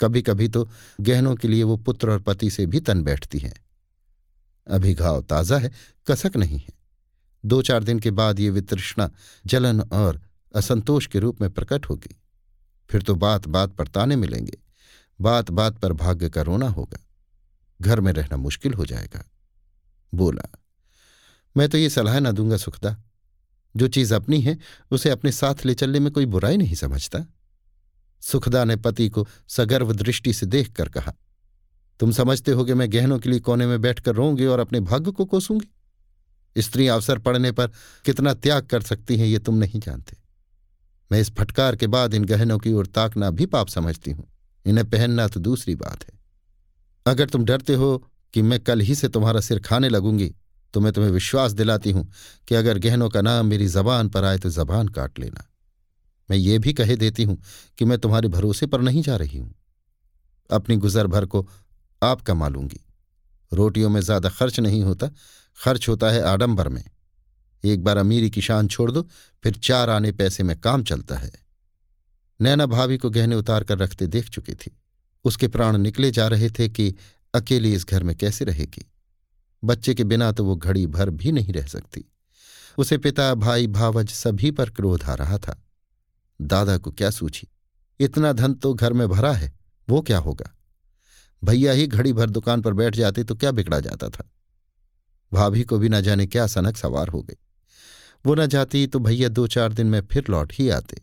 कभी 0.00 0.23
कभी 0.23 0.49
तो 0.49 0.69
गहनों 1.00 1.37
के 1.37 1.49
लिए 1.49 1.62
वो 1.62 1.77
पुत्र 1.77 2.11
और 2.11 2.21
पति 2.21 2.50
से 2.50 2.67
भी 2.67 2.81
तन 2.81 3.03
बैठती 3.03 3.39
हैं। 3.39 3.55
अभी 4.67 4.95
घाव 4.95 5.23
ताज़ा 5.23 5.59
है, 5.59 5.71
कसक 6.07 6.37
नहीं 6.37 6.59
है। 6.59 6.84
दो 7.46 7.62
चार 7.62 7.85
दिन 7.85 7.99
के 7.99 8.11
बाद 8.11 8.41
ये 8.41 8.50
वितृष्णा 8.50 9.11
जलन 9.46 9.81
और 9.81 10.20
असंतोष 10.56 11.06
के 11.06 11.19
रूप 11.19 11.41
में 11.41 11.50
प्रकट 11.50 11.87
होगी। 11.87 12.20
फिर 12.91 13.02
तो 13.02 13.14
बात 13.14 13.49
बात 13.49 13.70
पर 13.70 13.87
ताने 13.87 14.17
मिलेंगे। 14.17 14.58
बात 15.20 15.50
बात 15.50 15.79
पर 15.79 15.93
भाग्य 15.93 16.31
का 16.31 16.43
रोना 16.43 16.69
होगा। 16.69 16.99
घर 17.80 18.00
में 18.00 18.12
रहना 18.12 18.37
मुश्किल 18.37 18.75
हो 18.75 18.87
जाएगा। 18.87 19.30
बोला, 20.14 20.59
मैं 21.57 21.69
तो 21.69 21.78
ये 21.78 21.90
सलाह 21.90 22.21
ना 22.21 22.30
दूँगा 22.30 22.57
सुखदा। 22.57 22.97
जो 23.76 23.88
चीज़ 23.88 24.14
अपनी 24.14 24.40
है, 24.40 24.59
उसे 24.90 25.11
अपने 25.11 25.33
साथ 25.33 25.54
ले 25.66 25.75
चलने 25.75 26.00
में 26.00 26.12
कोई 26.12 26.26
बुराई 26.26 26.57
नहीं 26.57 26.75
समझता। 26.75 27.26
सुखदा 28.21 28.64
ने 28.64 28.76
पति 28.76 29.09
को 29.09 29.28
सगर्व 29.49 29.92
दृष्टि 29.92 30.33
से 30.33 30.47
देख 30.47 30.73
कर 30.73 30.88
कहा, 30.88 31.14
तुम 32.00 32.12
समझते 32.12 32.52
हो 32.52 32.64
मैं 32.64 32.92
गहनों 32.92 33.19
के 33.19 33.30
लिए 33.30 33.40
कोने 33.40 33.66
में 33.66 33.80
बैठकर 33.80 34.14
रोऊँगी 34.14 34.47
और 34.47 34.59
अपने 34.59 34.80
भाग्य 34.80 35.11
को 35.11 35.25
कोसूँगी? 35.25 35.74
स्त्री 36.56 36.88
अवसर 36.88 37.18
पड़ने 37.18 37.52
पर 37.52 37.70
कितना 38.04 38.34
त्याग 38.34 38.66
कर 38.66 38.82
सकती 38.82 39.16
हैं, 39.16 39.26
ये 39.26 39.38
तुम 39.38 39.54
नहीं 39.54 39.80
जानते। 39.80 40.16
मैं 41.12 41.20
इस 41.20 41.30
फटकार 41.30 41.76
के 41.76 41.87
बाद 41.87 42.14
इन 42.14 42.25
गहनों 42.25 42.58
की 42.58 42.73
ओर 42.73 42.87
ताकना 42.87 43.30
भी 43.30 43.46
पाप 43.46 43.68
समझती 43.68 44.11
हूँ। 44.11 44.26
इन्हें 44.66 44.90
पहनना 44.90 45.28
तो 45.28 45.40
दूसरी 45.40 45.75
बात 45.75 46.04
है। 46.04 46.18
अगर 47.06 47.28
तुम 47.28 47.44
डरते 47.44 47.75
हो 47.75 47.96
कि 48.34 48.42
मैं 48.42 48.61
कल 48.61 48.80
ही 48.80 48.94
से 48.94 49.08
तुम्हारा 49.08 49.40
सिर 49.40 49.61
खाने 49.61 49.88
लगूँगी 49.88 50.34
तो 50.75 50.80
मैं 50.80 50.92
तुम्हें 50.92 51.11
विश्वास 51.11 51.52
दिलाती 51.52 51.90
हूँ 51.90 52.12
कि 52.49 52.54
अगर 52.54 52.78
गहनों 52.78 53.08
का 53.08 53.20
नाम 53.20 53.46
मेरी 53.46 53.66
जबान 53.66 54.08
पर 54.08 54.25
आए 54.25 54.38
तो 54.38 54.50
जबान 54.50 54.88
काट 54.88 55.18
लेना। 55.18 55.44
मैं 56.30 56.37
ये 56.37 56.58
भी 56.58 56.73
कहे 56.73 56.96
देती 56.96 57.25
हूँ 57.25 57.42
कि 57.78 57.84
मैं 57.84 57.99
तुम्हारे 57.99 58.28
भरोसे 58.28 58.66
पर 58.66 58.80
नहीं 58.80 59.02
जा 59.02 59.16
रही 59.16 59.38
हूँ। 59.38 59.54
अपनी 60.50 60.76
गुजर 60.76 61.06
भर 61.06 61.26
को 61.26 61.49
आप 62.02 62.20
कमा 62.20 62.49
लूँगी। 62.49 62.84
रोटियों 63.53 63.91
में 63.91 64.01
ज़्यादा 64.01 64.29
खर्च 64.29 64.61
नहीं 64.61 64.83
होता। 64.83 65.11
खर्च 65.59 65.89
होता 65.89 66.11
है 66.11 66.23
आडंबर 66.23 66.69
में। 66.69 66.85
एक 67.65 67.85
बार 67.85 67.97
अमीरी 67.97 68.31
की 68.31 68.41
शान 68.41 68.69
छोड़ 68.69 68.91
दो, 68.91 69.03
फिर 69.43 69.55
चार 69.55 69.91
आने 69.91 70.13
पैसे 70.13 70.43
में 70.43 70.61
काम 70.61 70.83
चलता 70.83 71.17
है। 71.17 71.33
नैना 72.41 72.67
भाभी 72.67 72.99
को 72.99 73.11
गहने 73.11 73.37
उतार 73.37 73.65
कर 73.65 73.79
रखते 73.79 74.07
देख 74.07 74.29
चुकी 74.29 74.55
थी। 74.55 74.79
उसके 75.25 75.49
प्राण 75.49 75.77
निकले 75.77 76.11
जा 76.11 76.29
रहे 76.29 76.51
थे 76.51 76.69
कि 76.69 76.95
अकेली 77.35 77.75
इस 77.75 77.87
घर 77.87 78.03
में 78.03 78.17
कैसे 78.17 78.45
रहेगी। 78.45 78.91
बच्चे 79.65 79.95
के 79.95 80.05
बिना 80.05 80.33
तो 80.33 80.45
वो 80.45 80.57
घड़ी 80.57 80.87
भर 80.87 81.11
भी 81.11 81.33
नहीं 81.33 81.53
रह 81.53 81.67
सकती। 81.67 82.05
उसे 82.79 82.99
पिता, 82.99 83.35
भाई, 83.35 83.67
भावज 83.67 84.09
सभी 84.09 84.51
पर 84.51 84.71
क्रोध 84.71 85.03
आ 85.03 85.15
रहा 85.15 85.39
था। 85.39 85.63
दादा 86.41 86.79
को 86.79 86.91
क्या 86.91 87.11
सूझी? 87.11 87.49
इतना 88.01 88.33
धन 88.33 88.55
तो 88.55 88.75
घर 88.75 88.93
में 88.93 89.09
भरा 89.09 89.33
है, 89.33 89.53
वो 89.89 90.01
क्या 90.01 90.19
होगा? 90.19 90.55
भैया 91.45 91.73
ही 91.73 91.87
घड़ी 91.87 92.13
भर 92.13 92.31
दुकान 92.31 92.63
पर 92.63 92.73
बैठ 92.73 92.97
जाते 92.97 93.25
तो 93.25 93.35
क्या 93.35 93.51
बिगड़ा 93.51 93.81
जाता 93.81 94.09
था? 94.09 94.29
भाभी 95.33 95.63
को 95.63 95.79
भी 95.79 95.89
न 95.89 96.01
जाने 96.01 96.27
क्या 96.27 96.47
सनक 96.47 96.77
सवार 96.77 97.09
हो 97.09 97.23
गई। 97.23 97.37
वो 98.27 98.35
न 98.35 98.47
जाती 98.47 98.87
तो 98.87 98.99
भैया 98.99 99.29
दो 99.29 99.47
चार 99.47 99.73
दिन 99.73 99.87
में 99.87 100.01
फिर 100.03 100.25
लौट 100.31 100.53
ही 100.55 100.69
आते। 100.69 101.03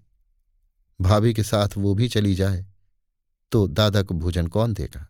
भाभी 1.01 1.33
के 1.33 1.43
साथ 1.43 1.77
वो 1.77 1.93
भी 1.93 2.07
चली 2.07 2.35
जाए 2.35 2.65
तो 3.51 3.67
दादा 3.67 4.01
को 4.01 4.13
भोजन 4.13 4.47
कौन 4.47 4.73
देगा? 4.73 5.07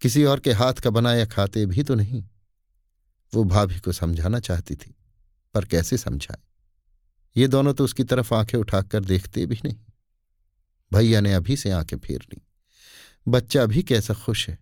किसी 0.00 0.24
और 0.24 0.40
के 0.40 0.52
हाथ 0.52 0.74
का 0.74 0.90
बनाया 0.90 1.26
खाते 1.26 1.66
भी 1.66 1.82
तो 1.82 1.94
नहीं। 1.94 2.24
वो 3.32 3.44
भाभी 3.44 3.78
को 3.80 3.92
समझाना 3.92 4.40
चाहती 4.40 4.74
थी, 4.76 4.94
पर 5.54 5.64
कैसे 5.64 5.96
समझाए? 5.96 6.42
ये 7.36 7.48
दोनों 7.48 7.74
तो 7.74 7.84
उसकी 7.84 8.04
तरफ़ 8.04 8.34
आँखें 8.34 8.58
उठाकर 8.58 9.04
देखते 9.04 9.46
भी 9.46 9.60
नहीं। 9.64 9.76
भैया 10.92 11.20
ने 11.20 11.34
अभी 11.34 11.56
से 11.56 11.70
आँखें 11.70 11.98
फेर 11.98 12.22
ली। 12.22 12.42
बच्चा 13.26 13.64
भी 13.66 13.82
कैसा 13.82 14.14
खुश 14.14 14.48
है। 14.48 14.58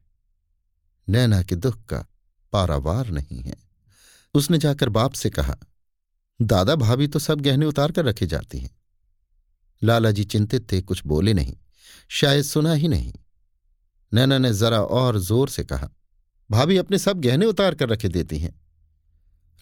नैना 1.09 1.43
के 1.43 1.57
दुख 1.57 1.85
का 1.85 2.07
पारावार 2.53 3.09
नहीं 3.09 3.43
है। 3.43 3.57
उसने 4.35 4.59
जाकर 4.59 4.89
बाप 4.89 5.13
से 5.13 5.31
कहा, 5.31 5.57
दादा, 6.41 6.75
भाभी 6.75 7.07
तो 7.07 7.19
सब 7.19 7.41
गहने 7.41 7.67
उतार 7.67 7.93
कर 7.93 8.05
रखे 8.05 8.27
जाती 8.27 8.59
हैं। 8.59 8.71
लाला 9.83 10.11
जी 10.11 10.25
चिंतित 10.25 10.71
थे, 10.73 10.81
कुछ 10.81 11.07
बोले 11.07 11.35
नहीं, 11.35 11.57
शायद 12.11 12.45
सुना 12.45 12.73
ही 12.73 12.89
नहीं। 12.89 13.13
नैना 14.13 14.39
ने 14.39 14.53
जरा 14.55 14.81
और 14.81 15.19
ज़ोर 15.19 15.49
से 15.49 15.65
कहा, 15.65 15.89
भाभी 16.51 16.77
अपने 16.77 16.99
सब 16.99 17.21
गहने 17.21 17.47
उतार 17.47 17.75
कर 17.75 17.89
रखे 17.89 18.09
देती 18.09 18.39
हैं। 18.39 18.55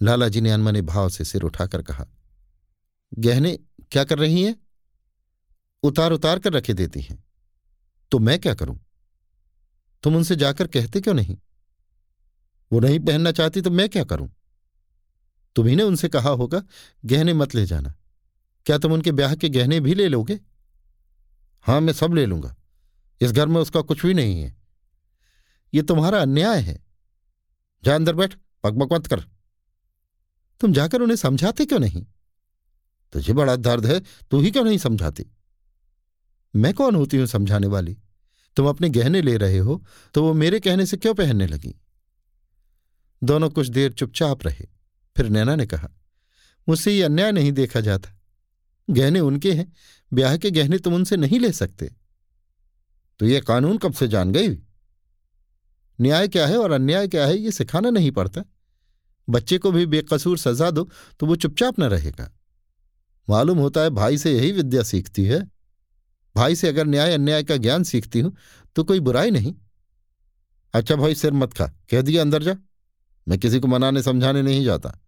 लाला 0.00 0.28
जी 0.28 0.40
ने 0.40 0.50
अनमने 0.50 0.82
भाव 0.82 1.08
से 1.08 1.24
सिर 1.24 1.42
उठाकर 1.42 1.82
कहा, 1.82 2.06
गहने 3.12 3.58
क्या 3.92 4.04
कर 4.04 4.18
रही 4.18 4.42
हैं? 4.42 4.56
उतार 5.82 6.12
उतार 6.12 6.38
कर 6.38 6.52
रखे 6.52 6.74
देती 6.74 7.00
हैं। 7.00 7.22
तो 8.12 8.18
मैं 8.18 8.38
क्या 8.38 8.54
करूँ? 8.54 8.78
तुम 10.02 10.16
उनसे 10.16 10.36
जाकर 10.36 10.66
कहते 10.66 11.00
क्यों 11.00 11.14
नहीं? 11.14 11.38
वो 12.72 12.80
नहीं 12.80 13.00
पहनना 13.00 13.32
चाहती 13.32 13.60
तो 13.60 13.70
मैं 13.70 13.88
क्या 13.88 14.04
करूँ? 14.04 14.30
तुम्ही 15.56 15.76
ने 15.76 15.82
उनसे 15.82 16.08
कहा 16.08 16.30
होगा, 16.30 16.62
गहने 17.04 17.32
मत 17.32 17.54
ले 17.54 17.66
जाना। 17.66 17.94
क्या 18.66 18.78
तुम 18.78 18.92
उनके 18.92 19.12
ब्याह 19.12 19.34
के 19.34 19.48
गहने 19.48 19.80
भी 19.80 19.94
ले 19.94 20.08
लोगे? 20.08 20.40
हाँ, 21.62 21.80
मैं 21.80 21.92
सब 21.92 22.14
ले 22.14 22.26
लूँगा। 22.26 22.56
इस 23.20 23.32
घर 23.32 23.46
में 23.46 23.60
उसका 23.60 23.80
कुछ 23.80 24.06
भी 24.06 24.14
नहीं 24.14 24.42
है। 24.42 24.56
ये 25.74 25.82
तुम्हारा 25.82 26.22
अन्याय 26.22 26.60
है। 26.60 26.84
जा 27.84 27.94
अंदर 27.94 28.14
बैठ 28.14 28.34
पकबक 28.34 28.92
मत 28.92 29.06
कर। 29.06 29.20
तुम 30.60 30.72
जाकर 30.72 31.00
उन्हें 31.00 31.16
समझाते 31.16 31.66
क्यों 31.66 31.78
नहीं? 31.78 32.06
तुझे 33.12 33.32
बड़ा 33.32 33.56
दर्द 33.56 33.86
है, 33.86 34.00
तू 34.00 34.40
ही 34.40 34.50
क्यों 34.50 34.64
नहीं 34.64 34.78
समझाती? 34.78 35.26
मैं 36.56 36.74
कौन 36.74 36.94
होती 36.94 37.16
हूँ 37.16 37.26
समझाने 37.26 37.66
वाली? 37.66 37.98
तुम 38.56 38.68
अपने 38.68 38.88
गहने 38.88 39.22
ले 39.22 39.36
रहे 39.36 39.58
हो 39.58 39.82
तो 40.14 40.22
वो 40.22 40.32
मेरे 40.34 40.60
कहने 40.60 40.86
से 40.86 40.96
क्यों 40.96 41.14
पहनने 41.14 41.46
लगी? 41.46 41.74
दोनों 43.22 43.50
कुछ 43.50 43.68
देर 43.68 43.92
चुपचाप 43.92 44.46
रहे। 44.46 44.66
फिर 45.16 45.28
नैना 45.28 45.54
ने 45.56 45.66
कहा, 45.66 45.88
मुझसे 46.68 46.92
ये 46.92 47.02
अन्याय 47.02 47.32
नहीं 47.32 47.52
देखा 47.52 47.80
जाता। 47.80 48.10
गहने 48.88 49.20
उनके 49.20 49.52
हैं, 49.52 49.72
ब्याह 50.12 50.36
के 50.36 50.50
गहने 50.50 50.78
तुम 50.78 50.94
उनसे 50.94 51.16
नहीं 51.16 51.40
ले 51.40 51.52
सकते। 51.52 51.90
तो 53.20 53.26
ये 53.26 53.40
कानून 53.40 53.78
कब 53.78 53.92
से 53.92 54.08
जान 54.08 54.32
गई? 54.32 54.48
न्याय 55.98 56.28
क्या 56.28 56.46
है 56.46 56.56
और 56.56 56.70
अन्याय 56.70 57.08
क्या 57.08 57.26
है, 57.26 57.36
ये 57.36 57.50
सिखाना 57.50 57.90
नहीं 57.90 58.10
पड़ता। 58.10 58.42
बच्चे 59.28 59.58
को 59.58 59.70
भी 59.72 59.86
बेकसूर 59.86 60.38
सजा 60.38 60.70
दो 60.70 60.88
तो 61.20 61.26
वो 61.26 61.36
चुपचाप 61.36 61.78
न 61.78 61.84
रहेगा। 61.84 62.30
मालूम 63.28 63.58
होता 63.58 63.80
है 63.80 63.90
भाई 63.90 64.18
से 64.18 64.32
यही 64.32 64.52
विद्या 64.52 64.82
सीखती 64.82 65.24
है। 65.24 65.40
भाई 66.36 66.56
से 66.56 66.68
अगर 66.68 66.86
न्याय 66.86 67.14
अन्याय 67.14 67.42
का 67.42 67.56
ज्ञान 67.56 67.82
सीखती 67.84 68.20
हूँ 68.20 68.36
तो 68.76 68.84
कोई 68.84 69.00
बुराई 69.00 69.30
नहीं। 69.30 69.54
अच्छा 70.74 70.96
भाई, 70.96 71.14
सिर 71.14 71.32
मत 71.32 71.52
खा, 71.52 71.66
कह 71.90 72.02
दिया 72.02 72.22
अंदर 72.22 72.42
जा। 72.42 72.56
मैं 73.26 73.38
किसी 73.38 73.60
को 73.60 73.68
मनाने 73.68 74.02
समझाने 74.02 74.42
नहीं 74.42 74.64
जाता। 74.64 74.98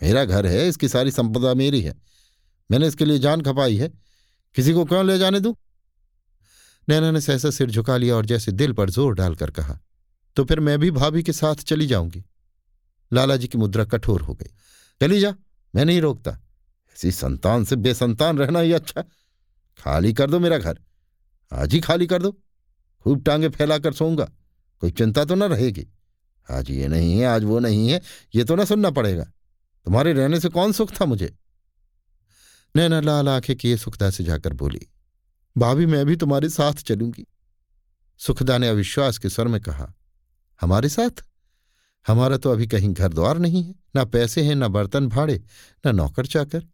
मेरा 0.00 0.24
घर 0.24 0.46
है, 0.46 0.68
इसकी 0.68 0.88
सारी 0.88 1.10
संपदा 1.10 1.54
मेरी 1.54 1.80
है। 1.80 1.94
मैंने 2.70 2.86
इसके 2.86 3.04
लिए 3.04 3.18
जान 3.18 3.42
खपाई 3.42 3.76
है। 3.76 3.88
किसी 4.56 4.72
को 4.72 4.84
क्यों 4.84 5.04
ले 5.06 5.18
जाने 5.18 5.40
दूँ? 5.40 5.54
नैना 6.88 7.10
ने 7.10 7.20
सहसा 7.20 7.50
सिर 7.50 7.70
झुका 7.70 7.96
लिया 7.96 8.16
और 8.16 8.26
जैसे 8.26 8.52
दिल 8.52 8.72
पर 8.72 8.90
ज़ोर 8.90 9.14
डालकर 9.14 9.50
कहा 9.50 9.78
तो 10.36 10.44
फिर 10.44 10.60
मैं 10.60 10.78
भी 10.78 10.90
भाभी 10.90 11.22
के 11.22 11.32
साथ 11.32 11.62
चली 11.64 11.86
जाऊँगी। 11.86 12.22
लाला 13.10 13.36
जी 13.36 13.46
की 13.46 13.58
मुद्रा 13.58 13.84
कठोर 13.84 14.20
हो 14.20 14.34
गई, 14.34 14.50
चली 15.00 15.20
जा, 15.20 15.34
मैं 15.74 15.84
नहीं 15.84 16.00
रोकता। 16.00 16.30
ऐसी 16.96 17.10
संतान 17.12 17.64
से 17.64 17.76
बेसंतान 17.76 18.38
रहना 18.38 18.60
ही 18.60 18.72
अच्छा। 18.72 19.04
खाली 19.78 20.12
कर 20.12 20.30
दो 20.30 20.38
मेरा 20.38 20.58
घर। 20.58 20.78
आज 21.52 21.74
ही 21.74 21.80
खाली 21.80 22.06
कर 22.06 22.22
दो। 22.22 22.30
खूब 23.04 23.22
टांगे 23.22 23.48
फैलाकर 23.48 23.92
सोऊँगा। 23.92 24.24
कोई 24.82 24.90
चिंता 24.90 25.24
तो 25.24 25.34
ना 25.34 25.46
रहेगी। 25.46 25.86
आज 26.48 26.70
ये 26.70 26.88
नहीं 26.88 27.18
है, 27.18 27.26
आज 27.26 27.44
वो 27.44 27.58
नहीं 27.58 27.88
है, 27.88 28.00
ये 28.34 28.44
तो 28.44 28.56
ना 28.56 28.64
सुनना 28.64 28.90
पड़ेगा। 28.90 29.24
तुम्हारे 29.86 30.12
रहने 30.12 30.40
से 30.40 30.48
कौन 30.48 30.72
सुख 30.72 30.90
था 31.00 31.04
मुझे? 31.04 31.34
नैना 32.74 33.00
लाल 33.00 33.28
आँखें 33.28 33.56
किए 33.56 33.76
सुखदा 33.76 34.10
से 34.10 34.24
जाकर 34.24 34.52
बोली, 34.52 34.80
भाभी 35.56 35.86
मैं 35.86 36.04
भी 36.06 36.16
तुम्हारे 36.16 36.48
साथ 36.48 36.72
चलूँगी। 36.72 37.26
सुखदा 38.20 38.58
ने 38.58 38.68
अविश्वास 38.68 39.18
के 39.18 39.28
स्वर 39.28 39.48
में 39.48 39.60
कहा, 39.60 39.92
हमारे 40.60 40.88
साथ? 40.88 41.24
हमारा 42.06 42.36
तो 42.36 42.50
अभी 42.50 42.66
कहीं 42.66 42.92
घर 42.94 43.12
द्वार 43.12 43.38
नहीं 43.38 43.62
है, 43.64 43.74
ना 43.96 44.04
पैसे 44.04 44.42
हैं, 44.42 44.54
ना 44.54 44.68
बर्तन 44.68 45.08
भाड़े, 45.08 45.42
ना 45.86 45.92
नौकर 45.92 46.26
चाकर। 46.26 46.66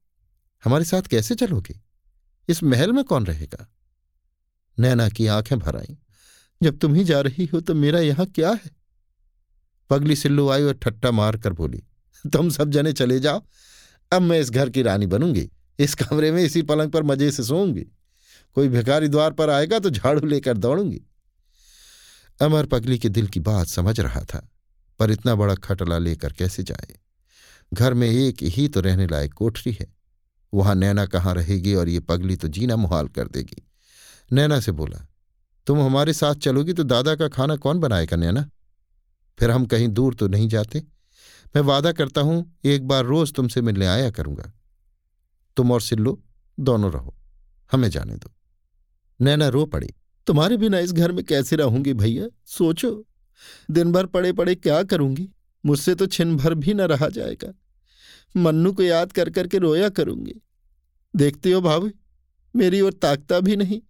हमारे 0.64 0.84
साथ 0.84 1.02
कैसे 1.02 1.34
चलोगे? 1.34 1.80
इस 2.48 2.62
महल 2.62 2.92
में 2.92 3.02
कौन 3.04 3.26
रहेगा? 3.26 3.68
नैना 4.78 5.08
की 5.08 5.26
आँखें 5.26 5.58
भर 5.58 5.76
आईं। 5.76 5.96
जब 6.60 6.78
तुम 6.78 6.94
ही 6.94 7.04
जा 7.04 7.20
रही 7.20 7.44
हो 7.44 7.60
तो 7.60 7.74
मेरा 7.74 8.00
यहाँ 8.00 8.26
क्या 8.26 8.50
है? 8.50 8.70
पगली 9.90 10.16
सिल्लू 10.16 10.48
आई 10.48 10.62
और 10.62 10.74
ठट्टा 10.74 11.10
मार 11.10 11.36
कर 11.36 11.52
बोली, 11.52 11.82
तुम 12.24 12.50
सब 12.50 12.70
जने 12.70 12.92
चले 12.92 13.18
जाओ। 13.20 13.42
अब 14.12 14.22
मैं 14.22 14.40
इस 14.40 14.50
घर 14.50 14.70
की 14.70 14.82
रानी 14.82 15.06
बनूँगी। 15.06 15.48
इस 15.78 15.94
कमरे 15.94 16.30
में 16.32 16.42
इसी 16.42 16.62
पलंग 16.62 16.90
पर 16.90 17.02
मज़े 17.02 17.30
से 17.30 17.44
सोऊँगी। 17.44 17.86
कोई 18.56 18.68
भिखारी 18.68 19.08
द्वार 19.08 19.32
पर 19.32 19.50
आएगा 19.50 19.78
तो 19.78 19.90
झाड़ू 19.90 20.26
लेकर 20.26 20.56
दौड़ूँगी। 20.56 21.00
अमर 22.40 22.66
पगली 22.66 22.98
के 22.98 23.08
दिल 23.08 23.26
की 23.26 23.40
बात 23.40 23.66
समझ 23.66 23.98
रहा 24.00 24.20
था, 24.24 24.48
पर 25.00 25.10
इतना 25.10 25.34
बड़ा 25.34 25.54
खटला 25.54 25.98
लेकर 25.98 26.32
कैसे 26.32 26.62
जाए? 26.62 26.98
घर 27.72 27.94
में 27.94 28.08
एक 28.08 28.42
ही 28.42 28.68
तो 28.68 28.80
रहने 28.80 29.06
लायक 29.06 29.32
कोठरी 29.32 29.72
है। 29.72 29.86
वहाँ 30.52 30.74
नैना 30.74 31.04
कहाँ 31.06 31.34
रहेगी 31.34 31.74
और 31.74 31.88
ये 31.88 32.00
पगली 32.00 32.36
तो 32.36 32.48
जीना 32.48 32.76
मुहाल 32.76 33.08
कर 33.08 33.28
देगी। 33.28 33.62
नैना 34.30 34.58
से 34.60 34.72
बोला, 34.72 35.06
तुम 35.66 35.80
हमारे 35.80 36.12
साथ 36.12 36.34
चलोगी 36.34 36.72
तो 36.72 36.82
दादा 36.84 37.14
का 37.14 37.28
खाना 37.28 37.56
कौन 37.56 37.80
बनाएगा 37.80 38.16
नैना? 38.16 38.48
फिर 39.38 39.50
हम 39.50 39.66
कहीं 39.66 39.88
दूर 39.88 40.14
तो 40.14 40.28
नहीं 40.28 40.48
जाते। 40.48 40.82
मैं 41.54 41.62
वादा 41.62 41.92
करता 41.92 42.20
हूँ, 42.20 42.58
एक 42.64 42.86
बार 42.88 43.04
रोज 43.04 43.32
तुमसे 43.32 43.60
मिलने 43.60 43.86
आया 43.86 44.10
करूँगा। 44.10 44.52
तुम 45.56 45.72
और 45.72 45.80
सिल्लो 45.80 46.18
दोनों 46.58 46.92
रहो, 46.92 47.14
हमें 47.70 47.88
जाने 47.90 48.14
दो। 48.14 48.30
नैना 49.20 49.48
रो 49.48 49.64
पड़ी, 49.66 49.88
तुम्हारे 50.26 50.56
बिना 50.56 50.78
इस 50.78 50.92
घर 50.92 51.12
में 51.12 51.24
कैसे 51.24 51.56
रहूँगी 51.56 51.92
भैया? 51.94 52.26
सोचो, 52.46 53.04
दिन 53.70 53.92
भर 53.92 54.06
पड़े 54.06 54.32
पड़े 54.32 54.54
क्या 54.54 54.82
करूँगी? 54.82 55.28
मुझसे 55.64 55.94
तो 55.94 56.06
छिन 56.06 56.36
भर 56.36 56.54
भी 56.54 56.74
न 56.74 56.80
रहा 56.82 57.08
जाएगा। 57.08 57.52
मन्नू 58.36 58.72
को 58.72 58.82
याद 58.82 59.12
कर 59.12 59.30
करके 59.30 59.58
रोया 59.58 59.88
करूँगी। 59.88 60.34
देखते 61.16 61.52
हो 61.52 61.60
भाभी, 61.60 61.90
मेरी 62.56 62.80
ओर 62.80 62.92
ताकता 62.92 63.40
भी 63.40 63.56
नहीं। 63.56 63.80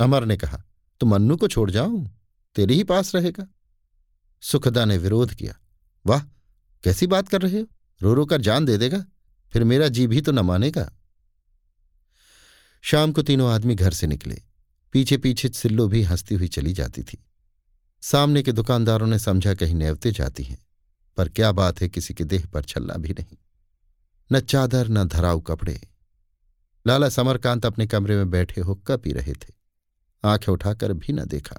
अमर 0.00 0.24
ने 0.24 0.36
कहा 0.36 0.62
तो 1.00 1.06
मन्नू 1.06 1.36
को 1.36 1.48
छोड़ 1.48 1.70
जाऊँ? 1.70 2.08
तेरे 2.56 2.74
ही 2.74 2.84
पास 2.84 3.14
रहेगा। 3.14 3.46
सुखदा 4.42 4.84
ने 4.84 4.96
विरोध 4.98 5.34
किया, 5.34 5.54
वाह, 6.06 6.20
कैसी 6.84 7.06
बात 7.06 7.28
कर 7.28 7.42
रहे 7.42 7.60
हो? 7.60 7.66
रो 8.02 8.14
रो 8.14 8.26
कर 8.26 8.40
जान 8.40 8.64
दे 8.64 8.76
देगा, 8.78 9.04
फिर 9.52 9.64
मेरा 9.64 9.88
जी 9.88 10.06
भी 10.06 10.20
तो 10.20 10.32
न 10.32 10.38
मानेगा। 10.38 10.90
शाम 12.82 13.12
को 13.12 13.22
तीनों 13.22 13.50
आदमी 13.52 13.74
घर 13.74 13.92
से 13.92 14.06
निकले। 14.06 14.42
पीछे 14.92 15.18
पीछे 15.18 15.48
सिल्लो 15.48 15.88
भी 15.88 16.02
हंसती 16.02 16.34
हुई 16.34 16.48
चली 16.48 16.72
जाती 16.72 17.02
थी। 17.02 17.18
सामने 18.02 18.42
के 18.42 18.52
दुकानदारों 18.52 19.06
ने 19.06 19.18
समझा 19.18 19.54
कहीं 19.54 19.74
नेवते 19.74 20.12
जाती 20.12 20.42
हैं। 20.42 20.58
पर 21.20 21.28
क्या 21.28 21.52
बात 21.52 21.80
है 21.80 21.88
किसी 21.88 22.14
के 22.14 22.24
देह 22.24 22.46
पर 22.46 22.62
छलना 22.62 22.94
भी 22.94 23.08
नहीं। 23.08 23.36
न 24.30 24.40
चादर, 24.40 24.88
न 24.88 25.04
धराऊ 25.04 25.40
कपड़े। 25.40 25.80
लाला 26.86 27.08
समरकांत 27.08 27.66
अपने 27.66 27.86
कमरे 27.86 28.16
में 28.16 28.30
बैठे 28.30 28.60
हुक्का 28.60 28.96
पी 28.96 29.12
रहे 29.12 29.32
थे। 29.32 29.52
आँखें 30.24 30.52
उठाकर 30.52 30.92
भी 30.92 31.12
न 31.12 31.24
देखा। 31.24 31.58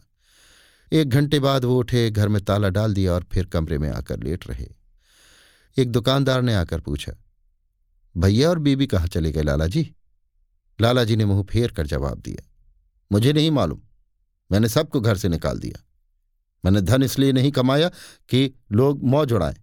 एक 0.91 1.09
घंटे 1.09 1.39
बाद 1.39 1.65
वो 1.65 1.77
उठे, 1.79 2.09
घर 2.09 2.27
में 2.27 2.41
ताला 2.45 2.69
डाल 2.69 2.93
दिया 2.93 3.13
और 3.13 3.25
फिर 3.31 3.45
कमरे 3.45 3.77
में 3.77 3.89
आकर 3.89 4.19
लेट 4.19 4.47
रहे। 4.47 4.67
एक 5.77 5.91
दुकानदार 5.91 6.41
ने 6.41 6.55
आकर 6.55 6.79
पूछा, 6.79 7.13
भैया 8.17 8.49
और 8.49 8.59
बीबी 8.59 8.87
कहाँ 8.87 9.07
चले 9.07 9.31
गए 9.31 9.43
लाला 9.43 9.67
जी 9.67 9.95
लाला 10.81 11.03
जी 11.03 11.15
ने 11.15 11.25
मुँह 11.25 11.43
फेर 11.43 11.71
कर 11.71 11.87
जवाब 11.87 12.19
दिया, 12.19 12.49
मुझे 13.11 13.33
नहीं 13.33 13.51
मालूम। 13.51 13.81
मैंने 14.51 14.69
सबको 14.69 15.01
घर 15.01 15.17
से 15.17 15.29
निकाल 15.29 15.59
दिया। 15.59 15.83
मैंने 16.65 16.81
धन 16.81 17.03
इसलिए 17.03 17.31
नहीं 17.31 17.51
कमाया 17.51 17.89
कि 18.29 18.53
लोग 18.71 19.03
मौज 19.03 19.33
उड़ाएँ। 19.33 19.55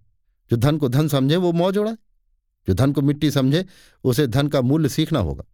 जो 0.50 0.56
धन 0.56 0.76
को 0.78 0.88
धन 0.88 1.08
समझे, 1.08 1.36
वो 1.36 1.52
मौज 1.52 1.78
उड़ाए। 1.78 1.96
जो 2.68 2.74
धन 2.74 2.92
को 2.92 3.02
मिट्टी 3.02 3.30
समझे, 3.30 3.64
उसे 4.04 4.26
धन 4.26 4.48
का 4.48 4.60
मूल्य 4.60 4.88
सीखना 4.88 5.18
होगा। 5.18 5.44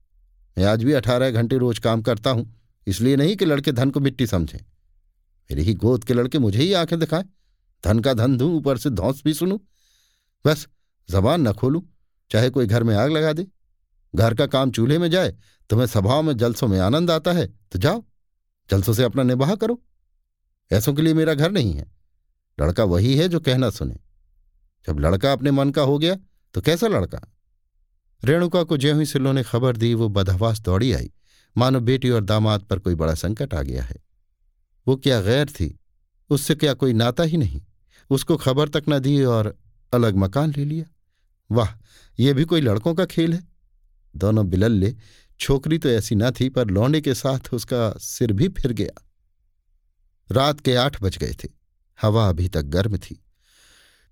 मैं 0.58 0.64
आज 0.64 0.84
भी 0.84 0.92
अठारह 0.92 1.30
घंटे 1.30 1.56
रोज 1.58 1.78
काम 1.78 2.02
करता 2.02 2.30
हूँ, 2.30 2.52
इसलिए 2.86 3.16
नहीं 3.16 3.36
कि 3.36 3.44
लड़के 3.44 3.72
धन 3.72 3.90
को 3.90 4.00
मिट्टी 4.00 4.26
समझें। 4.26 4.58
मेरी 4.58 5.62
ही 5.62 5.74
गोद 5.74 6.04
के 6.04 6.14
लड़के 6.14 6.38
मुझे 6.38 6.58
ही 6.58 6.72
आँखें 6.72 6.98
दिखाएँ। 6.98 7.24
धन 7.84 7.98
का 7.98 8.14
धन 8.14 8.36
दूँ, 8.36 8.56
ऊपर 8.56 8.78
से 8.78 8.90
धौंस 8.90 9.22
भी 9.24 9.34
सुनूं। 9.34 9.58
बस, 10.44 10.68
जबान 11.08 11.48
न 11.48 11.52
खोलूं, 11.52 11.80
चाहे 12.30 12.50
कोई 12.50 12.66
घर 12.66 12.82
में 12.82 12.94
आग 12.96 13.10
लगा 13.10 13.32
दे। 13.32 13.46
घर 14.14 14.34
का 14.34 14.46
काम 14.46 14.70
चूल्हे 14.70 14.98
में 14.98 15.10
जाए 15.10 15.34
तुम्हें 15.70 15.86
सभाओं 15.86 16.22
में, 16.22 16.36
जलसों 16.36 16.68
में 16.68 16.78
आनंद 16.78 17.10
आता 17.10 17.32
है। 17.32 17.46
तो 17.46 17.78
जाओ, 17.78 18.04
जलसों 18.70 18.92
से 18.92 19.02
अपना 19.02 19.22
निबाह 19.22 19.54
करो। 19.54 19.80
ऐसों 20.72 20.94
के 20.94 21.02
लिए 21.02 21.14
मेरा 21.14 21.34
घर 21.34 21.50
नहीं 21.50 21.72
है। 21.72 21.92
लड़का 22.60 22.84
वही 22.84 23.16
है 23.16 23.28
जो 23.28 23.40
कहना 23.40 23.70
सुने। 23.70 23.96
जब 24.86 24.98
लड़का 24.98 25.32
अपने 25.32 25.50
मन 25.50 25.70
का 25.70 25.82
हो 25.82 25.98
गया 25.98 26.16
तो 26.54 26.60
कैसा 26.60 26.86
लड़का? 26.86 27.20
रेणुका 28.24 28.62
को 28.62 28.76
ज्यों 28.76 28.98
ही 28.98 29.06
सिल्लो 29.06 29.32
ने 29.32 29.42
खबर 29.42 29.76
दी, 29.76 29.94
वो 29.94 30.08
बदहवास 30.08 30.60
दौड़ी 30.60 30.92
आई। 30.92 31.12
मानो 31.56 31.80
बेटी 31.80 32.10
और 32.10 32.24
दामाद 32.24 32.60
पर 32.60 32.78
कोई 32.78 32.94
बड़ा 32.94 33.14
संकट 33.14 33.54
आ 33.54 33.62
गया 33.62 33.82
है। 33.82 33.96
वो 34.88 34.96
क्या 34.96 35.20
गैर 35.20 35.46
थी? 35.46 35.80
उससे 36.30 36.54
क्या 36.54 36.74
कोई 36.74 36.92
नाता 36.92 37.22
ही 37.22 37.36
नहीं? 37.36 37.62
उसको 38.10 38.36
खबर 38.36 38.68
तक 38.68 38.84
न 38.88 38.98
दी 38.98 39.24
और 39.24 39.58
अलग 39.94 40.16
मकान 40.16 40.54
ले 40.56 40.64
लिया। 40.64 40.84
वाह, 41.50 41.68
ये 42.20 42.34
भी 42.34 42.44
कोई 42.44 42.60
लड़कों 42.60 42.94
का 42.94 43.04
खेल 43.04 43.34
है। 43.34 43.44
दोनों 44.16 44.48
बिलल्ले, 44.48 44.96
छोकरी 45.40 45.78
तो 45.78 45.88
ऐसी 45.88 46.14
न 46.14 46.30
थी, 46.30 46.48
पर 46.48 46.66
लौंडे 46.66 47.00
के 47.00 47.14
साथ 47.14 47.54
उसका 47.54 47.94
सिर 47.98 48.32
भी 48.32 48.48
फिर 48.48 48.72
गया। 48.72 49.03
रात 50.30 50.60
के 50.60 50.76
आठ 50.76 51.02
बज 51.02 51.16
गए 51.16 51.32
थे। 51.44 51.48
हवा 52.02 52.28
अभी 52.28 52.48
तक 52.48 52.62
गर्म 52.62 52.96
थी। 52.96 53.24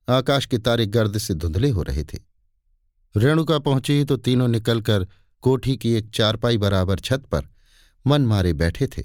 आकाश 0.09 0.47
के 0.47 0.59
तारे 0.59 0.87
गर्द 0.87 1.19
से 1.19 1.35
धुंधले 1.35 1.71
हो 1.71 1.83
रहे 1.83 2.05
थे। 2.05 2.19
रेणुका 3.17 3.59
पहुँची 3.59 4.05
तो 4.05 4.17
तीनों 4.17 4.49
निकलकर 4.49 5.09
कोठी 5.41 5.77
की 5.77 5.93
एक 5.93 6.11
चारपाई 6.15 6.59
बराबर 6.59 6.99
छत 6.99 7.19
पर 7.19 7.43
मन 8.07 8.27
मारे 8.27 8.53
बैठे 8.53 8.87
थे। 8.87 9.03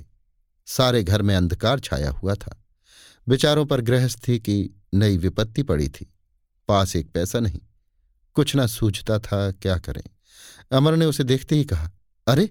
सारे 0.66 1.04
घर 1.04 1.22
में 1.22 1.36
अंधकार 1.36 1.80
छाया 1.80 2.12
हुआ 2.12 2.34
था। 2.34 2.64
विचारों 3.28 3.66
पर 3.66 3.82
गृहस्थी 3.82 4.40
की 4.40 4.84
नई 4.94 5.18
विपत्ति 5.18 5.64
पड़ी 5.64 5.90
थी। 5.90 6.14
पास 6.68 6.96
एक 6.96 7.12
पैसा 7.12 7.40
नहीं। 7.40 7.60
कुछ 8.34 8.56
ना 8.56 8.68
सूझता 8.68 9.20
था, 9.20 9.52
क्या 9.52 9.78
करें? 9.78 10.04
अमर 10.72 10.96
ने 10.96 11.06
उसे 11.06 11.24
देखते 11.24 11.56
ही 11.56 11.64
कहा, 11.64 11.92
अरे, 12.28 12.50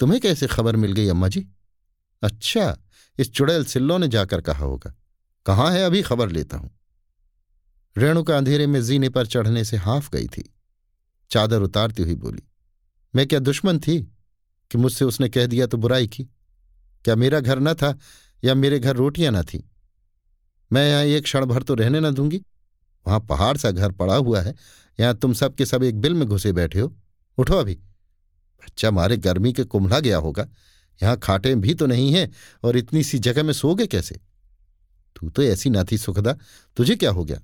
तुम्हें 0.00 0.20
कैसे 0.20 0.46
खबर 0.46 0.76
मिल 0.76 0.92
गई, 0.92 1.08
अम्मा 1.08 1.28
जी? 1.28 1.48
अच्छा 2.22 2.78
इस 3.18 3.30
चुड़ैल 3.32 3.64
सिल्लो 3.64 3.98
ने 3.98 4.08
जाकर 4.08 4.40
कहा 4.40 4.64
होगा, 4.64 4.94
कहाँ 5.46 5.70
है 5.72 5.84
अभी 5.84 6.02
खबर 6.02 6.30
लेता 6.30 6.56
हूँ? 6.56 6.70
रेणुका 7.96 8.36
अंधेरे 8.36 8.66
में 8.66 8.80
जीने 8.82 9.08
पर 9.08 9.26
चढ़ने 9.26 9.64
से 9.64 9.76
हाफ़ 9.76 10.10
गई 10.10 10.26
थी। 10.26 10.52
चादर 11.30 11.62
उतारती 11.62 12.02
हुई 12.02 12.14
बोली, 12.14 12.42
मैं 13.14 13.26
क्या 13.26 13.38
दुश्मन 13.38 13.78
थी 13.78 14.00
कि 14.70 14.78
मुझसे 14.78 15.04
उसने 15.04 15.28
कह 15.28 15.46
दिया 15.46 15.66
तो 15.66 15.76
बुराई 15.76 16.06
की? 16.08 16.24
क्या 17.04 17.16
मेरा 17.16 17.40
घर 17.40 17.60
न 17.60 17.74
था 17.74 17.96
या 18.42 18.54
मेरे 18.54 18.78
घर 18.78 18.96
रोटियाँ 18.96 19.32
न 19.32 19.42
थी? 19.42 19.62
मैं 20.70 20.88
यहाँ 20.90 21.02
एक 21.02 21.24
क्षण 21.24 21.44
भर 21.44 21.62
तो 21.62 21.74
रहने 21.74 22.00
न 22.00 22.10
दूँगी। 22.10 22.42
वहाँ 23.06 23.20
पहाड़ 23.20 23.56
सा 23.56 23.70
घर 23.70 23.92
पड़ा 23.92 24.14
हुआ 24.16 24.40
है। 24.40 24.54
यहाँ 24.98 25.14
तुम 25.14 25.32
सब 25.32 25.54
के 25.54 25.66
सब 25.66 25.82
एक 25.82 26.00
बिल 26.00 26.14
में 26.14 26.26
घुसे 26.28 26.52
बैठे 26.52 26.80
हो। 26.80 26.92
उठो 27.38 27.56
अभी। 27.56 27.74
बच्चा 27.74 28.90
मारे 28.90 29.16
गर्मी 29.16 29.52
के 29.52 29.64
कुम्हला 29.64 30.00
गया 30.00 30.18
होगा। 30.18 30.46
यहाँ 31.02 31.16
खाटे 31.16 31.54
भी 31.54 31.74
तो 31.74 31.86
नहीं 31.86 32.12
है, 32.12 32.30
और 32.64 32.76
इतनी 32.76 33.02
सी 33.04 33.18
जगह 33.18 33.42
में 33.42 33.52
सोगे 33.52 33.86
कैसे? 33.86 34.20
तू 35.16 35.30
तो 35.30 35.42
ऐसी 35.42 35.70
ना 35.70 35.84
थी 35.84 35.98
सुखदा, 35.98 36.36
तुझे 36.76 36.96
क्या 36.96 37.10
हो 37.10 37.24
गया? 37.24 37.40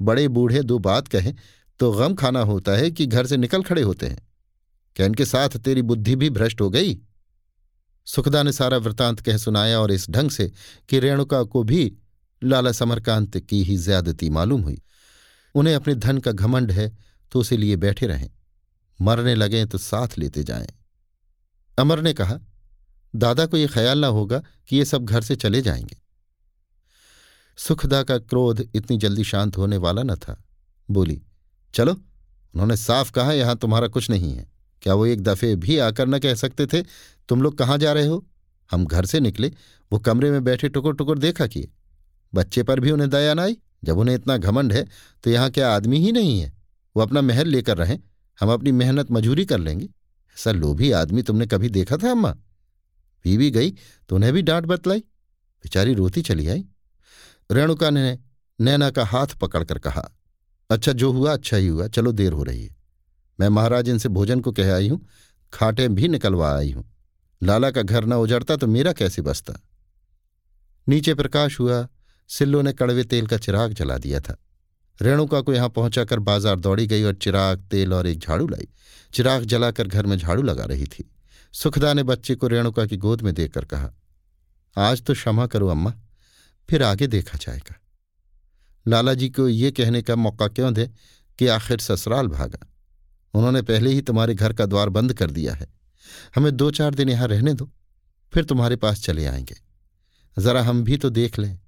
बड़े 0.00 0.28
बूढ़े 0.28 0.62
दो 0.62 0.78
बात 0.78 1.08
कहें 1.08 1.34
तो 1.80 1.92
गम 1.92 2.14
खाना 2.14 2.40
होता 2.40 2.72
है 2.72 2.90
कि 2.90 3.06
घर 3.06 3.26
से 3.26 3.36
निकल 3.36 3.62
खड़े 3.62 3.82
होते 3.82 4.06
हैं। 4.06 4.26
क्या 4.96 5.06
इनके 5.06 5.24
साथ 5.24 5.56
तेरी 5.56 5.82
बुद्धि 5.82 6.16
भी 6.16 6.30
भ्रष्ट 6.30 6.60
हो 6.60 6.70
गई? 6.70 6.98
सुखदा 8.06 8.42
ने 8.42 8.52
सारा 8.52 8.76
वृतांत 8.76 9.20
कह 9.20 9.36
सुनाया 9.36 9.80
और 9.80 9.92
इस 9.92 10.08
ढंग 10.10 10.30
से 10.30 10.50
कि 10.88 11.00
रेणुका 11.00 11.42
को 11.42 11.62
भी 11.62 11.96
लाला 12.42 12.72
समरकांत 12.72 13.38
की 13.38 13.62
ही 13.62 13.76
ज्यादती 13.78 14.30
मालूम 14.30 14.62
हुई। 14.62 14.80
उन्हें 15.54 15.74
अपने 15.74 15.94
धन 15.94 16.18
का 16.18 16.32
घमंड 16.32 16.72
है 16.72 16.90
तो 17.32 17.40
उसे 17.40 17.56
लिए 17.56 17.76
बैठे 17.76 18.06
रहें। 18.06 18.30
मरने 19.00 19.34
लगे 19.34 19.64
तो 19.66 19.78
साथ 19.78 20.18
लेते 20.18 20.44
जाएँ। 20.44 20.68
अमर 21.78 22.00
ने 22.00 22.12
कहा 22.12 22.38
दादा 23.14 23.46
को 23.46 23.56
ये 23.56 23.66
ख्याल 23.66 23.98
ना 23.98 24.06
होगा 24.06 24.42
कि 24.68 24.76
ये 24.76 24.84
सब 24.84 25.04
घर 25.04 25.22
से 25.22 25.36
चले 25.36 25.62
जाएँगे। 25.62 25.96
सुखदा 27.58 28.02
का 28.02 28.18
क्रोध 28.18 28.68
इतनी 28.74 28.96
जल्दी 28.96 29.24
शांत 29.24 29.56
होने 29.56 29.76
वाला 29.76 30.02
न 30.02 30.14
था। 30.14 30.42
बोली, 30.90 31.22
चलो, 31.74 31.92
उन्होंने 31.92 32.76
साफ़ 32.76 33.12
कहा, 33.12 33.32
यहाँ 33.32 33.56
तुम्हारा 33.56 33.88
कुछ 33.88 34.10
नहीं 34.10 34.32
है। 34.32 34.50
क्या 34.82 34.94
वो 34.94 35.06
एक 35.06 35.20
दफे 35.20 35.54
भी 35.56 35.78
आकर 35.78 36.08
न 36.08 36.18
कह 36.18 36.34
सकते 36.34 36.66
थे, 36.66 36.82
तुम 37.28 37.42
लोग 37.42 37.58
कहाँ 37.58 37.78
जा 37.78 37.92
रहे 37.92 38.06
हो? 38.06 38.26
हम 38.70 38.86
घर 38.86 39.06
से 39.06 39.20
निकले, 39.20 39.52
वो 39.92 39.98
कमरे 39.98 40.30
में 40.30 40.44
बैठे 40.44 40.68
टुकुर 40.68 40.94
टुकुर 40.94 41.18
देखा 41.18 41.46
किए। 41.46 41.68
बच्चे 42.34 42.62
पर 42.62 42.80
भी 42.80 42.90
उन्हें 42.90 43.10
दया 43.10 43.34
न 43.34 43.38
आई, 43.38 43.56
जब 43.84 43.98
उन्हें 43.98 44.14
इतना 44.16 44.36
घमंड 44.36 44.72
है 44.72 44.86
तो 45.24 45.30
यहाँ 45.30 45.50
क्या 45.50 45.74
आदमी 45.74 45.98
ही 45.98 46.12
नहीं 46.12 46.40
है? 46.40 46.52
वो 46.96 47.02
अपना 47.02 47.20
महल 47.20 47.48
लेकर 47.48 47.76
रहें, 47.76 47.98
हम 48.40 48.50
अपनी 48.50 48.72
मेहनत 48.72 49.10
मजूरी 49.12 49.44
कर 49.44 49.58
लेंगे। 49.58 49.86
ऐसा 49.86 50.52
लोभी 50.52 50.90
आदमी 50.92 51.22
तुमने 51.22 51.46
कभी 51.46 51.68
देखा 51.68 51.96
था, 51.96 52.10
अम्मा? 52.10 52.36
बीवी 53.26 53.50
गई 53.50 53.70
तो 54.08 54.16
उन्हें 54.16 54.32
भी 54.32 54.42
डांट 54.42 54.66
बतलाई। 54.66 54.98
बेचारी 54.98 55.94
रोती 55.94 56.22
चली 56.22 56.48
आई। 56.48 56.64
रेणुका 57.50 57.90
ने 57.90 58.18
नैना 58.58 58.90
का 58.90 59.04
हाथ 59.04 59.34
पकड़कर 59.40 59.78
कहा 59.78 60.10
अच्छा 60.70 60.92
जो 60.92 61.10
हुआ 61.12 61.32
अच्छा 61.32 61.56
ही 61.56 61.66
हुआ, 61.66 61.86
चलो 61.88 62.12
देर 62.12 62.32
हो 62.32 62.42
रही 62.42 62.64
है। 62.64 62.74
मैं 63.38 63.48
महाराज 63.48 63.88
इनसे 63.88 64.08
भोजन 64.08 64.40
को 64.40 64.52
कह 64.52 64.74
आई 64.74 64.88
हूँ, 64.88 65.00
खाटे 65.52 65.88
भी 65.88 66.08
निकलवा 66.08 66.54
आई 66.56 66.70
हूँ। 66.72 66.84
लाला 67.42 67.70
का 67.70 67.82
घर 67.82 68.04
न 68.04 68.12
उजड़ता 68.14 68.56
तो 68.56 68.66
मेरा 68.66 68.92
कैसे 68.92 69.22
बसता? 69.22 69.54
नीचे 70.86 71.14
प्रकाश 71.14 71.58
हुआ, 71.60 71.86
सिल्लो 72.30 72.62
ने 72.62 72.72
कड़वे 72.72 73.04
तेल 73.04 73.26
का 73.26 73.36
चिराग 73.38 73.72
जला 73.72 73.98
दिया 73.98 74.20
था। 74.20 74.36
रेणुका 74.98 75.40
को 75.40 75.54
यहाँ 75.54 75.68
पहुंचाकर 75.68 76.18
बाज़ार 76.18 76.60
दौड़ी 76.60 76.86
गई 76.86 77.02
और 77.02 77.14
चिराग, 77.14 77.60
तेल 77.60 77.92
और 77.92 78.06
एक 78.06 78.18
झाड़ू 78.18 78.46
लाई। 78.48 78.68
चिराग 79.12 79.44
जलाकर 79.44 79.88
घर 79.88 80.06
में 80.06 80.16
झाड़ू 80.16 80.42
लगा 80.42 80.64
रही 80.64 80.86
थी। 80.86 81.10
सुखदा 81.56 81.92
ने 81.92 82.02
बच्चे 82.02 82.34
को 82.34 82.48
रेणुका 82.48 82.86
की 82.86 82.96
गोद 82.96 83.20
में 83.20 83.34
देकर 83.34 83.64
कहा, 83.64 83.90
आज 84.76 85.02
तो 85.02 85.14
क्षमा 85.14 85.46
करो 85.46 85.68
अम्मा, 85.68 85.94
फिर 86.70 86.82
आगे 86.82 87.06
देखा 87.06 87.38
जाएगा। 87.38 87.80
लाला 88.88 89.14
जी 89.14 89.28
को 89.28 89.48
ये 89.48 89.70
कहने 89.70 90.02
का 90.02 90.16
मौका 90.16 90.48
क्यों 90.48 90.74
दे 90.74 90.90
कि 91.38 91.46
आखिर 91.46 91.78
ससुराल 91.78 92.26
भागा? 92.28 92.66
उन्होंने 93.34 93.62
पहले 93.62 93.90
ही 93.90 94.00
तुम्हारे 94.00 94.34
घर 94.34 94.52
का 94.52 94.66
द्वार 94.66 94.88
बंद 94.88 95.14
कर 95.14 95.30
दिया 95.30 95.54
है। 95.54 95.68
हमें 96.36 96.56
दो 96.56 96.70
चार 96.70 96.94
दिन 96.94 97.08
यहाँ 97.08 97.28
रहने 97.28 97.54
दो, 97.54 97.70
फिर 98.32 98.44
तुम्हारे 98.44 98.76
पास 98.76 99.02
चले 99.02 99.26
आएँगे। 99.26 99.56
जरा 100.42 100.62
हम 100.62 100.84
भी 100.84 100.96
तो 100.96 101.10
देख 101.10 101.38
लें, 101.38 101.58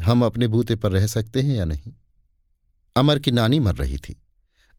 हम 0.00 0.24
अपने 0.24 0.48
बूते 0.48 0.76
पर 0.76 0.92
रह 0.92 1.06
सकते 1.06 1.42
हैं 1.42 1.56
या 1.56 1.64
नहीं? 1.64 1.92
अमर 2.96 3.18
की 3.18 3.30
नानी 3.30 3.60
मर 3.60 3.74
रही 3.74 3.98
थी। 3.98 4.22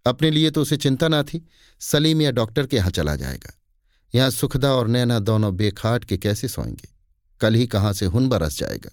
अपने 0.05 0.31
लिए 0.31 0.51
तो 0.51 0.61
उसे 0.61 0.77
चिंता 0.77 1.07
ना 1.07 1.23
थी, 1.23 1.47
सलीम 1.79 2.21
या 2.21 2.31
डॉक्टर 2.31 2.67
के 2.67 2.77
यहाँ 2.77 2.91
चला 2.91 3.15
जाएगा। 3.15 3.58
यहाँ 4.15 4.29
सुखदा 4.29 4.73
और 4.73 4.87
नैना 4.87 5.19
दोनों 5.19 5.55
बेखाट 5.55 6.03
के 6.03 6.17
कैसे 6.17 6.47
सोएँगे? 6.47 6.89
कल 7.41 7.53
ही 7.53 7.67
कहाँ 7.67 7.93
से 7.93 8.05
हुन 8.05 8.29
बरस 8.29 8.57
जाएगा? 8.57 8.89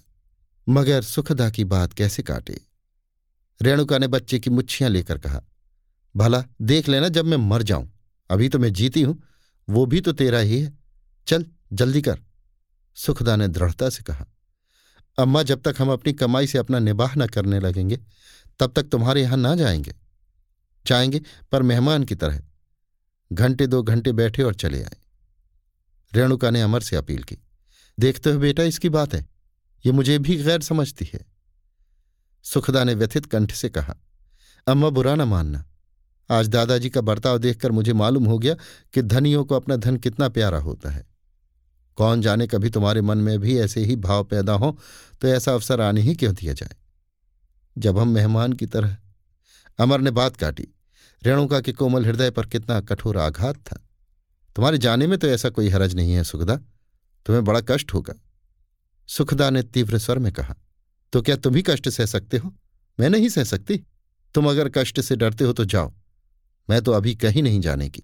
मगर 0.69 1.01
सुखदा 1.01 1.49
की 1.49 1.63
बात 1.63 1.93
कैसे 1.93 2.23
काटे? 2.23 2.61
रेणुका 3.61 3.97
ने 3.97 4.07
बच्चे 4.07 4.39
की 4.39 4.49
मुच्छियाँ 4.49 4.89
लेकर 4.89 5.17
कहा, 5.17 5.41
भला, 6.15 6.43
देख 6.61 6.89
लेना 6.89 7.07
जब 7.07 7.25
मैं 7.25 7.37
मर 7.37 7.63
जाऊँ। 7.63 7.91
अभी 8.29 8.49
तो 8.49 8.59
मैं 8.59 8.73
जीती 8.73 9.01
हूँ, 9.01 9.23
वो 9.69 9.85
भी 9.85 10.01
तो 10.01 10.11
तेरा 10.11 10.39
ही 10.39 10.61
है। 10.61 10.77
चल, 11.27 11.45
जल्दी 11.73 12.01
कर। 12.01 12.19
सुखदा 12.95 13.35
ने 13.35 13.47
दृढ़ता 13.47 13.89
से 13.89 14.03
कहा, 14.03 14.25
अम्मा, 15.19 15.43
जब 15.43 15.61
तक 15.61 15.75
हम 15.79 15.91
अपनी 15.91 16.13
कमाई 16.13 16.47
से 16.47 16.57
अपना 16.57 16.79
निबाह 16.79 17.15
न 17.15 17.27
करने 17.27 17.59
लगेंगे, 17.59 17.99
तब 18.59 18.73
तक 18.75 18.83
तुम्हारे 18.83 19.21
यहाँ 19.21 19.37
ना 19.37 19.55
जाएँगे। 19.55 19.95
जाएँगे, 20.87 21.21
पर 21.51 21.61
मेहमान 21.61 22.03
की 22.03 22.15
तरह। 22.15 22.41
घंटे 23.33 23.67
दो 23.67 23.83
घंटे 23.83 24.11
बैठे 24.11 24.43
और 24.43 24.55
चले 24.55 24.83
आए। 24.83 25.06
रेणुका 26.13 26.49
ने 26.49 26.61
अमर 26.61 26.81
से 26.81 26.95
अपील 26.95 27.23
की। 27.23 27.37
देखते 27.99 28.31
हो 28.31 28.39
बेटा, 28.39 28.63
इसकी 28.63 28.89
बात 28.89 29.13
है। 29.13 29.27
ये 29.85 29.91
मुझे 29.91 30.19
भी 30.19 30.35
गैर 30.35 30.61
समझती 30.61 31.09
है। 31.13 31.25
सुखदा 32.43 32.83
ने 32.83 32.93
व्यथित 32.93 33.25
कंठ 33.25 33.51
से 33.51 33.69
कहा, 33.69 33.95
अम्मा, 34.67 34.89
बुरा 34.89 35.15
न 35.15 35.21
मानना। 35.21 35.65
आज 36.29 36.47
दादाजी 36.47 36.89
का 36.89 37.01
बर्ताव 37.01 37.37
देखकर 37.37 37.71
मुझे 37.71 37.93
मालूम 37.93 38.25
हो 38.25 38.39
गया 38.39 38.55
कि 38.93 39.01
धनियों 39.01 39.45
को 39.45 39.55
अपना 39.55 39.75
धन 39.75 39.97
कितना 39.97 40.29
प्यारा 40.29 40.57
होता 40.57 40.89
है। 40.89 41.07
कौन 41.95 42.21
जाने 42.21 42.47
कभी 42.47 42.69
तुम्हारे 42.69 43.01
मन 43.01 43.17
में 43.17 43.39
भी 43.39 43.57
ऐसे 43.59 43.85
ही 43.85 43.95
भाव 43.95 44.23
पैदा 44.23 44.53
हो 44.53 44.77
तो 45.21 45.27
ऐसा 45.27 45.53
अवसर 45.53 45.81
आने 45.81 46.01
ही 46.01 46.15
क्यों 46.15 46.33
दिया 46.35 46.53
जाए? 46.53 46.75
जब 47.77 47.97
हम 47.97 48.07
मेहमान 48.07 48.53
की 48.53 48.65
तरह। 48.65 48.97
अमर 49.79 50.01
ने 50.01 50.11
बात 50.11 50.35
काटी। 50.35 50.67
रेणुका 51.23 51.61
के 51.61 51.71
कोमल 51.71 52.05
हृदय 52.05 52.31
पर 52.31 52.45
कितना 52.45 52.79
कठोर 52.81 53.17
आघात 53.17 53.55
था। 53.55 53.86
तुम्हारे 54.57 54.77
जाने 54.77 55.07
में 55.07 55.17
तो 55.19 55.27
ऐसा 55.27 55.49
कोई 55.49 55.69
हरज 55.69 55.93
नहीं 55.95 56.13
है, 56.13 56.23
सुखदा। 56.23 56.55
तुम्हें 57.25 57.43
बड़ा 57.45 57.59
कष्ट 57.61 57.93
होगा। 57.93 58.13
सुखदा 59.07 59.49
ने 59.49 59.63
तीव्र 59.63 59.97
स्वर 59.97 60.19
में 60.19 60.31
कहा 60.33 60.55
तो 61.13 61.21
क्या 61.21 61.35
तुम 61.35 61.55
ही 61.55 61.61
कष्ट 61.61 61.89
सह 61.89 62.05
सकते 62.05 62.37
हो? 62.37 62.53
मैं 62.99 63.09
नहीं 63.09 63.29
सह 63.29 63.43
सकती। 63.43 63.77
तुम 64.33 64.49
अगर 64.49 64.69
कष्ट 64.69 65.01
से 65.01 65.15
डरते 65.15 65.43
हो 65.43 65.53
तो 65.53 65.65
जाओ। 65.65 65.93
मैं 66.69 66.81
तो 66.81 66.91
अभी 66.91 67.15
कहीं 67.15 67.43
नहीं 67.43 67.61
जाने 67.61 67.89
की। 67.89 68.03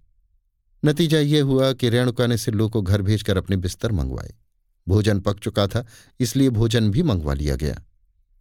नतीजा 0.86 1.20
ये 1.20 1.40
हुआ 1.40 1.74
कि 1.74 1.90
रेणुका 1.90 2.28
ने 2.28 2.38
सिल्लू 2.38 2.70
को 2.70 2.82
घर 2.82 3.02
भेजकर 3.02 3.38
अपने 3.38 3.56
बिस्तर 3.56 3.92
मंगवाए। 3.92 4.34
भोजन 4.88 5.20
पक 5.20 5.40
चुका 5.40 5.68
था, 5.68 5.86
इसलिए 6.20 6.50
भोजन 6.50 6.92
भी 6.92 7.04
मंगवा 7.04 7.34
लिया 7.34 7.56
गया। 7.56 7.82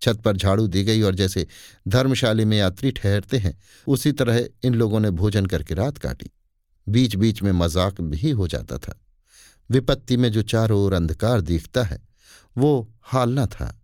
छत 0.02 0.20
पर 0.20 0.36
झाड़ू 0.36 0.66
दी 0.66 0.84
गई 0.84 1.02
और 1.02 1.14
जैसे 1.14 1.46
धर्मशाली 1.88 2.44
में 2.44 2.58
यात्री 2.58 2.90
ठहरते 2.90 3.38
हैं, 3.38 3.58
उसी 3.86 4.12
तरह 4.12 4.46
इन 4.64 4.74
लोगों 4.74 5.00
ने 5.00 5.10
भोजन 5.10 5.46
करके 5.46 5.74
रात 5.74 5.98
काटी। 5.98 6.30
बीच 6.88 7.16
बीच 7.16 7.42
में 7.42 7.52
मज़ाक 7.52 8.00
भी 8.00 8.30
हो 8.30 8.48
जाता 8.48 8.78
था। 8.78 8.98
विपत्ति 9.70 10.16
में 10.16 10.32
जो 10.32 10.42
चारों 10.42 10.80
ओर 10.80 10.92
अंधकार 10.92 11.40
दिखता 11.40 11.82
है, 11.82 12.08
वो 12.58 12.92
हाल 13.02 13.38
न 13.38 13.46
था। 13.46 13.80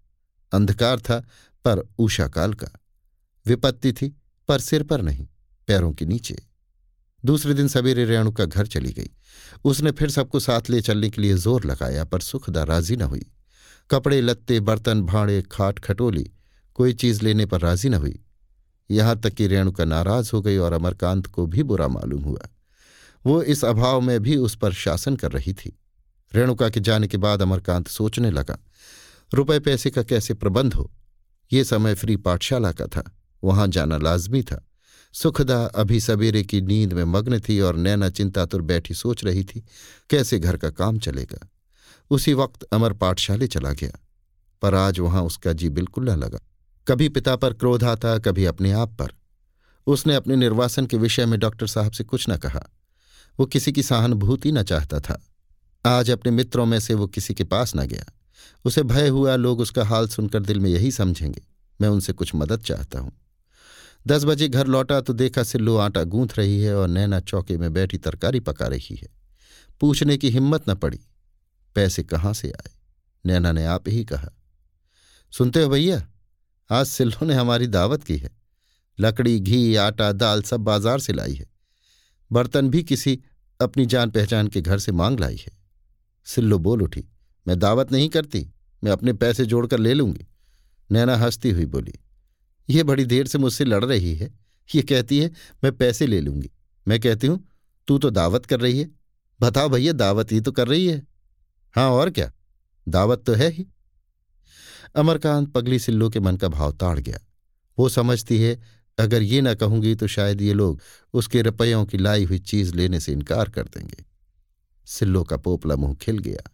अंधकार 0.52 1.00
था 1.00 1.18
पर 1.64 1.82
ऊषाकाल 1.98 2.54
का। 2.54 2.68
विपत्ति 3.46 3.92
थी 3.92 4.08
पर 4.48 4.58
सिर 4.58 4.82
पर 4.82 5.02
नहीं, 5.02 5.26
पैरों 5.68 5.92
के 5.92 6.06
नीचे। 6.06 6.38
दूसरे 7.24 7.54
दिन 7.54 7.68
सवेरे 7.68 8.04
रेणु 8.04 8.32
का 8.32 8.44
घर 8.44 8.66
चली 8.66 8.92
गई। 8.92 9.10
उसने 9.64 9.90
फिर 9.90 10.10
सबको 10.10 10.40
साथ 10.40 10.70
ले 10.70 10.80
चलने 10.80 11.10
के 11.10 11.22
लिए 11.22 11.34
ज़ोर 11.34 11.64
लगाया, 11.64 12.04
पर 12.04 12.20
सुखदा 12.20 12.62
राज़ी 12.62 12.96
न 12.96 13.02
हुई। 13.02 13.26
कपड़े, 13.90 14.20
लत्ते, 14.20 14.60
बर्तन, 14.60 15.02
भाड़े, 15.02 15.42
खाट, 15.42 15.78
खटोली, 15.78 16.30
कोई 16.74 16.92
चीज़ 16.92 17.22
लेने 17.22 17.46
पर 17.46 17.60
राज़ी 17.60 17.88
न 17.88 17.94
हुई। 17.94 18.20
यहाँ 18.90 19.20
तक 19.20 19.30
कि 19.30 19.46
रेणुका 19.46 19.84
नाराज़ 19.84 20.30
हो 20.34 20.42
गई 20.42 20.56
और 20.56 20.72
अमरकांत 20.72 21.26
को 21.26 21.46
भी 21.46 21.62
बुरा 21.62 21.88
मालूम 21.88 22.22
हुआ। 22.22 22.48
वो 23.28 23.42
इस 23.42 23.64
अभाव 23.64 24.00
में 24.00 24.20
भी 24.20 24.36
उस 24.36 24.54
पर 24.56 24.72
शासन 24.72 25.16
कर 25.16 25.32
रही 25.32 25.52
थी। 25.52 25.78
रेणुका 26.32 26.68
के 26.68 26.80
जाने 26.80 27.08
के 27.08 27.16
बाद 27.16 27.42
अमरकांत 27.42 27.88
सोचने 27.88 28.30
लगा, 28.30 28.58
रुपए 29.34 29.58
पैसे 29.58 29.90
का 29.90 30.02
कैसे 30.02 30.34
प्रबंध 30.34 30.74
हो? 30.74 30.90
ये 31.50 31.64
समय 31.64 31.94
फ्री 31.94 32.16
पाठशाला 32.16 32.72
का 32.72 32.86
था, 32.86 33.02
वहाँ 33.42 33.66
जाना 33.68 33.98
लाजमी 33.98 34.42
था। 34.42 34.64
सुखदा 35.14 35.64
अभी 35.64 36.00
सवेरे 36.00 36.42
की 36.42 36.60
नींद 36.60 36.92
में 36.92 37.04
मग्न 37.04 37.40
थी 37.40 37.60
और 37.60 37.76
नैना 37.76 38.08
चिंतातुर 38.08 38.62
बैठी 38.62 38.94
सोच 38.94 39.24
रही 39.24 39.44
थी, 39.44 39.64
कैसे 40.10 40.38
घर 40.38 40.56
का 40.56 40.70
काम 40.70 40.98
चलेगा? 40.98 41.48
उसी 42.10 42.34
वक्त 42.34 42.62
अमर 42.62 42.92
पाठशाले 42.92 43.46
चला 43.46 43.72
गया, 43.72 43.98
पर 44.62 44.74
आज 44.74 44.98
वहाँ 44.98 45.22
उसका 45.22 45.52
जी 45.52 45.68
बिल्कुल 45.68 46.10
न 46.10 46.16
लगा। 46.16 46.38
कभी 46.86 47.08
पिता 47.08 47.36
पर 47.36 47.52
क्रोध 47.52 47.84
आता, 47.84 48.18
कभी 48.18 48.44
अपने 48.44 48.72
आप 48.72 48.94
पर। 48.94 49.12
उसने 49.86 50.14
अपने 50.14 50.36
निर्वासन 50.36 50.86
के 50.86 50.96
विषय 50.96 51.26
में 51.26 51.38
डॉक्टर 51.40 51.66
साहब 51.66 51.92
से 51.92 52.04
कुछ 52.04 52.28
न 52.30 52.36
कहा। 52.36 52.68
वो 53.40 53.46
किसी 53.46 53.72
की 53.72 53.82
सहानुभूति 53.82 54.52
न 54.52 54.62
चाहता 54.62 55.00
था। 55.00 55.22
आज 55.86 56.10
अपने 56.10 56.32
मित्रों 56.32 56.66
में 56.66 56.80
से 56.80 56.94
वो 56.94 57.06
किसी 57.06 57.34
के 57.34 57.44
पास 57.44 57.76
न 57.76 57.86
गया। 57.86 58.04
उसे 58.64 58.82
भय 58.82 59.08
हुआ, 59.08 59.36
लोग 59.36 59.60
उसका 59.60 59.84
हाल 59.84 60.08
सुनकर 60.08 60.42
दिल 60.42 60.60
में 60.60 60.70
यही 60.70 60.90
समझेंगे। 60.90 61.42
मैं 61.80 61.88
उनसे 61.88 62.12
कुछ 62.12 62.34
मदद 62.34 62.60
चाहता 62.60 62.98
हूँ। 62.98 63.12
दस 64.06 64.24
बजे 64.24 64.48
घर 64.48 64.66
लौटा 64.66 65.00
तो 65.00 65.12
देखा 65.12 65.42
सिल्लू 65.42 65.76
आटा 65.76 66.04
गूंथ 66.04 66.28
रही 66.38 66.62
है 66.62 66.76
और 66.76 66.88
नैना 66.88 67.20
चौके 67.20 67.58
में 67.58 67.72
बैठी 67.72 67.98
तरकारी 67.98 68.40
पका 68.40 68.66
रही 68.66 68.96
है। 68.96 69.08
पूछने 69.80 70.16
की 70.16 70.30
हिम्मत 70.30 70.68
न 70.68 70.74
पड़ी। 70.74 71.00
पैसे 71.74 72.02
कहाँ 72.02 72.34
से 72.34 72.50
आए? 72.50 72.70
नैना 73.26 73.52
ने 73.52 73.64
आप 73.64 73.88
ही 73.88 74.04
कहा। 74.04 74.28
सुनते 75.32 75.62
हो 75.62 75.68
भैया, 75.68 76.08
आज 76.70 76.86
सिल्लू 76.86 77.26
ने 77.26 77.34
हमारी 77.34 77.66
दावत 77.66 78.04
की 78.04 78.16
है। 78.16 78.30
लकड़ी, 79.00 79.40
घी, 79.40 79.76
आटा, 79.76 80.12
दाल 80.12 80.42
सब 80.42 80.60
बाज़ार 80.60 81.00
से 81.00 81.12
लाई 81.12 81.34
है। 81.34 81.46
बर्तन 82.32 82.70
भी 82.70 82.82
किसी 82.82 83.20
अपनी 83.60 83.86
जान 83.86 84.10
पहचान 84.10 84.48
के 84.48 84.60
घर 84.60 84.78
से 84.78 84.92
मांग 84.92 85.20
लाई 85.20 85.36
है। 85.36 85.52
सिल्लो 86.24 86.58
बोल 86.58 86.82
उठी, 86.82 87.04
मैं 87.48 87.58
दावत 87.58 87.92
नहीं 87.92 88.08
करती, 88.08 88.50
मैं 88.84 88.92
अपने 88.92 89.12
पैसे 89.12 89.46
जोड़कर 89.46 89.78
ले 89.78 89.94
लूँगी। 89.94 90.26
नैना 90.92 91.16
हंसती 91.16 91.50
हुई 91.50 91.66
बोली 91.66 91.92
ये 92.70 92.82
बड़ी 92.82 93.04
देर 93.04 93.26
से 93.26 93.38
मुझसे 93.38 93.64
लड़ 93.64 93.84
रही 93.84 94.14
है। 94.14 94.38
ये 94.74 94.82
कहती 94.82 95.18
है, 95.18 95.30
मैं 95.64 95.72
पैसे 95.72 96.06
ले 96.06 96.20
लूँगी। 96.20 96.50
मैं 96.88 97.00
कहती 97.00 97.26
हूँ, 97.26 97.48
तू 97.86 97.98
तो 97.98 98.10
दावत 98.10 98.46
कर 98.46 98.60
रही 98.60 98.78
है। 98.78 98.90
बताओ 99.40 99.68
भैया, 99.68 99.92
दावत 99.92 100.32
ही 100.32 100.40
तो 100.40 100.52
कर 100.52 100.68
रही 100.68 100.86
है। 100.86 101.06
हाँ 101.74 101.90
और 101.90 102.10
क्या? 102.10 102.32
दावत 102.88 103.24
तो 103.26 103.34
है 103.34 103.50
ही। 103.50 103.66
अमरकांत 104.96 105.52
पगली 105.52 105.78
सिल्लो 105.78 106.10
के 106.10 106.20
मन 106.20 106.36
का 106.36 106.48
भाव 106.48 106.72
ताड़ 106.72 106.98
गया। 106.98 107.18
वो 107.78 107.88
समझती 107.88 108.42
है 108.42 108.77
अगर 108.98 109.22
ये 109.22 109.40
ना 109.40 109.54
कहूँगी 109.54 109.94
तो 109.94 110.06
शायद 110.06 110.42
ये 110.42 110.52
लोग 110.52 110.80
उसके 111.14 111.42
रुपयों 111.42 111.84
की 111.86 111.98
लाई 111.98 112.24
हुई 112.24 112.38
चीज़ 112.40 112.74
लेने 112.74 113.00
से 113.00 113.12
इनकार 113.12 113.48
कर 113.48 113.62
देंगे। 113.66 114.04
सिल्लो 114.86 115.22
का 115.24 115.36
पोपला 115.36 115.76
मुँह 115.76 115.94
खिल 115.94 116.18
गया। 116.18 116.50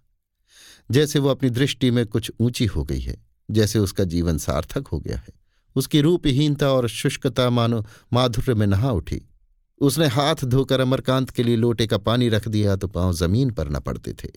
जैसे 0.91 1.19
वो 1.19 1.29
अपनी 1.29 1.51
दृष्टि 1.51 1.91
में 1.91 2.07
कुछ 2.07 2.31
ऊँची 2.41 2.67
हो 2.67 2.85
गई 2.85 3.01
है, 3.01 3.17
जैसे 3.49 3.79
उसका 3.79 4.05
जीवन 4.05 4.39
सार्थक 4.39 4.87
हो 4.87 5.01
गया 5.01 5.17
है। 5.17 5.33
उसकी 5.77 6.01
रूपहीनता 6.01 6.71
और 6.71 6.89
शुष्कता 6.89 7.49
मानो 7.51 7.85
माधुर्य 8.13 8.55
में 8.55 8.67
नहा 8.67 8.91
उठी। 8.91 9.21
उसने 9.81 10.07
हाथ 10.07 10.45
धोकर 10.45 10.81
अमरकांत 10.81 11.31
के 11.31 11.43
लिए 11.43 11.57
लोटे 11.57 11.87
का 11.87 11.99
पानी 11.99 12.29
रख 12.29 12.49
दिया 12.49 12.77
तो 12.77 12.89
पाँव 12.89 13.13
ज़मीन 13.13 13.51
पर 13.51 13.69
न 13.69 13.81
पड़ते 13.81 14.13
थे। 14.15 14.29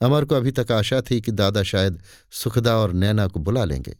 अमर 0.00 0.24
को 0.24 0.34
अभी 0.34 0.50
तक 0.50 0.72
आशा 0.72 1.00
थी 1.00 1.20
कि 1.20 1.32
दादा 1.32 1.62
शायद 1.62 2.00
सुखदा 2.32 2.76
और 2.76 2.92
नैना 2.92 3.26
को 3.28 3.40
बुला 3.40 3.64
लेंगे, 3.64 3.96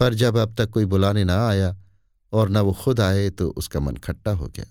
पर 0.00 0.14
जब 0.14 0.36
अब 0.36 0.54
तक 0.54 0.70
कोई 0.70 0.84
बुलाने 0.84 1.24
ना 1.24 1.46
आया 1.48 1.76
और 2.32 2.48
न 2.48 2.58
वो 2.58 2.72
खुद 2.74 3.00
आए 3.00 3.28
तो 3.30 3.48
उसका 3.50 3.80
मन 3.80 3.96
खट्टा 3.96 4.32
हो 4.32 4.46
गया। 4.46 4.66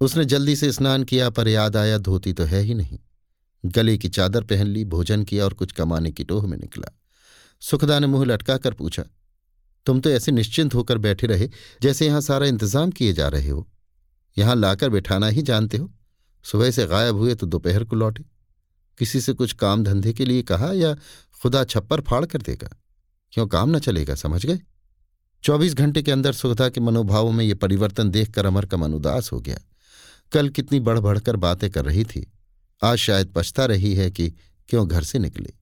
उसने 0.00 0.24
जल्दी 0.24 0.56
से 0.56 0.72
स्नान 0.72 1.04
किया, 1.04 1.30
पर 1.30 1.48
याद 1.48 1.76
आया 1.76 1.98
धोती 1.98 2.32
तो 2.32 2.44
है 2.44 2.60
ही 2.60 2.74
नहीं। 2.74 2.98
गले 3.64 3.96
की 3.98 4.08
चादर 4.08 4.44
पहन 4.44 4.66
ली, 4.66 4.84
भोजन 4.86 5.24
किया 5.24 5.44
और 5.44 5.54
कुछ 5.54 5.72
कमाने 5.72 6.10
की 6.12 6.24
टोह 6.24 6.46
में 6.46 6.56
निकला। 6.58 6.92
सुखदा 7.62 7.98
ने 7.98 8.06
मुँह 8.06 8.24
लटका 8.24 8.56
कर 8.58 8.74
पूछा, 8.74 9.04
तुम 9.86 10.00
तो 10.00 10.10
ऐसे 10.10 10.32
निश्चिंत 10.32 10.74
होकर 10.74 10.98
बैठे 10.98 11.26
रहे 11.26 11.48
जैसे 11.82 12.06
यहाँ 12.06 12.20
सारा 12.20 12.46
इंतज़ाम 12.46 12.90
किए 12.90 13.12
जा 13.12 13.28
रहे 13.28 13.48
हो। 13.48 13.66
यहाँ 14.36 14.56
लाकर 14.56 14.90
बैठाना 14.90 15.28
ही 15.28 15.42
जानते 15.42 15.76
हो। 15.76 15.90
सुबह 16.44 16.70
से 16.70 16.86
गायब 16.86 17.16
हुए 17.16 17.34
तो 17.34 17.46
दोपहर 17.46 17.84
को 17.84 17.96
लौटे। 17.96 18.24
किसी 18.98 19.20
से 19.20 19.32
कुछ 19.32 19.52
काम 19.54 19.84
धंधे 19.84 20.12
के 20.12 20.24
लिए 20.24 20.42
कहा 20.42 20.72
या 20.72 20.94
खुदा 21.40 21.64
छप्पर 21.64 22.00
फाड़ 22.00 22.24
कर 22.24 22.42
देगा? 22.42 22.68
क्यों 23.32 23.46
काम 23.46 23.76
न 23.76 23.78
चलेगा, 23.78 24.14
समझ 24.14 24.44
गए? 24.46 24.60
चौबीस 25.44 25.74
घंटे 25.74 26.02
के 26.02 26.12
अंदर 26.12 26.32
सुखदा 26.32 26.68
के 26.68 26.80
मनोभावों 26.80 27.30
में 27.32 27.44
ये 27.44 27.54
परिवर्तन 27.54 28.10
देखकर 28.10 28.46
अमर 28.46 28.66
का 28.66 28.76
मन 28.76 28.94
उदास 28.94 29.32
हो 29.32 29.40
गया। 29.40 29.58
कल 30.32 30.48
कितनी 30.48 30.80
बढ़ 30.80 30.98
बढ़कर 30.98 31.36
बातें 31.36 31.70
कर 31.70 31.84
रही 31.84 32.04
थी। 32.04 32.30
आज 32.82 32.98
शायद 32.98 33.32
पछता 33.36 33.64
रही 33.64 33.94
है 33.94 34.10
कि 34.10 34.30
क्यों 34.68 34.86
घर 34.88 35.02
से 35.02 35.18
निकले। 35.18 35.52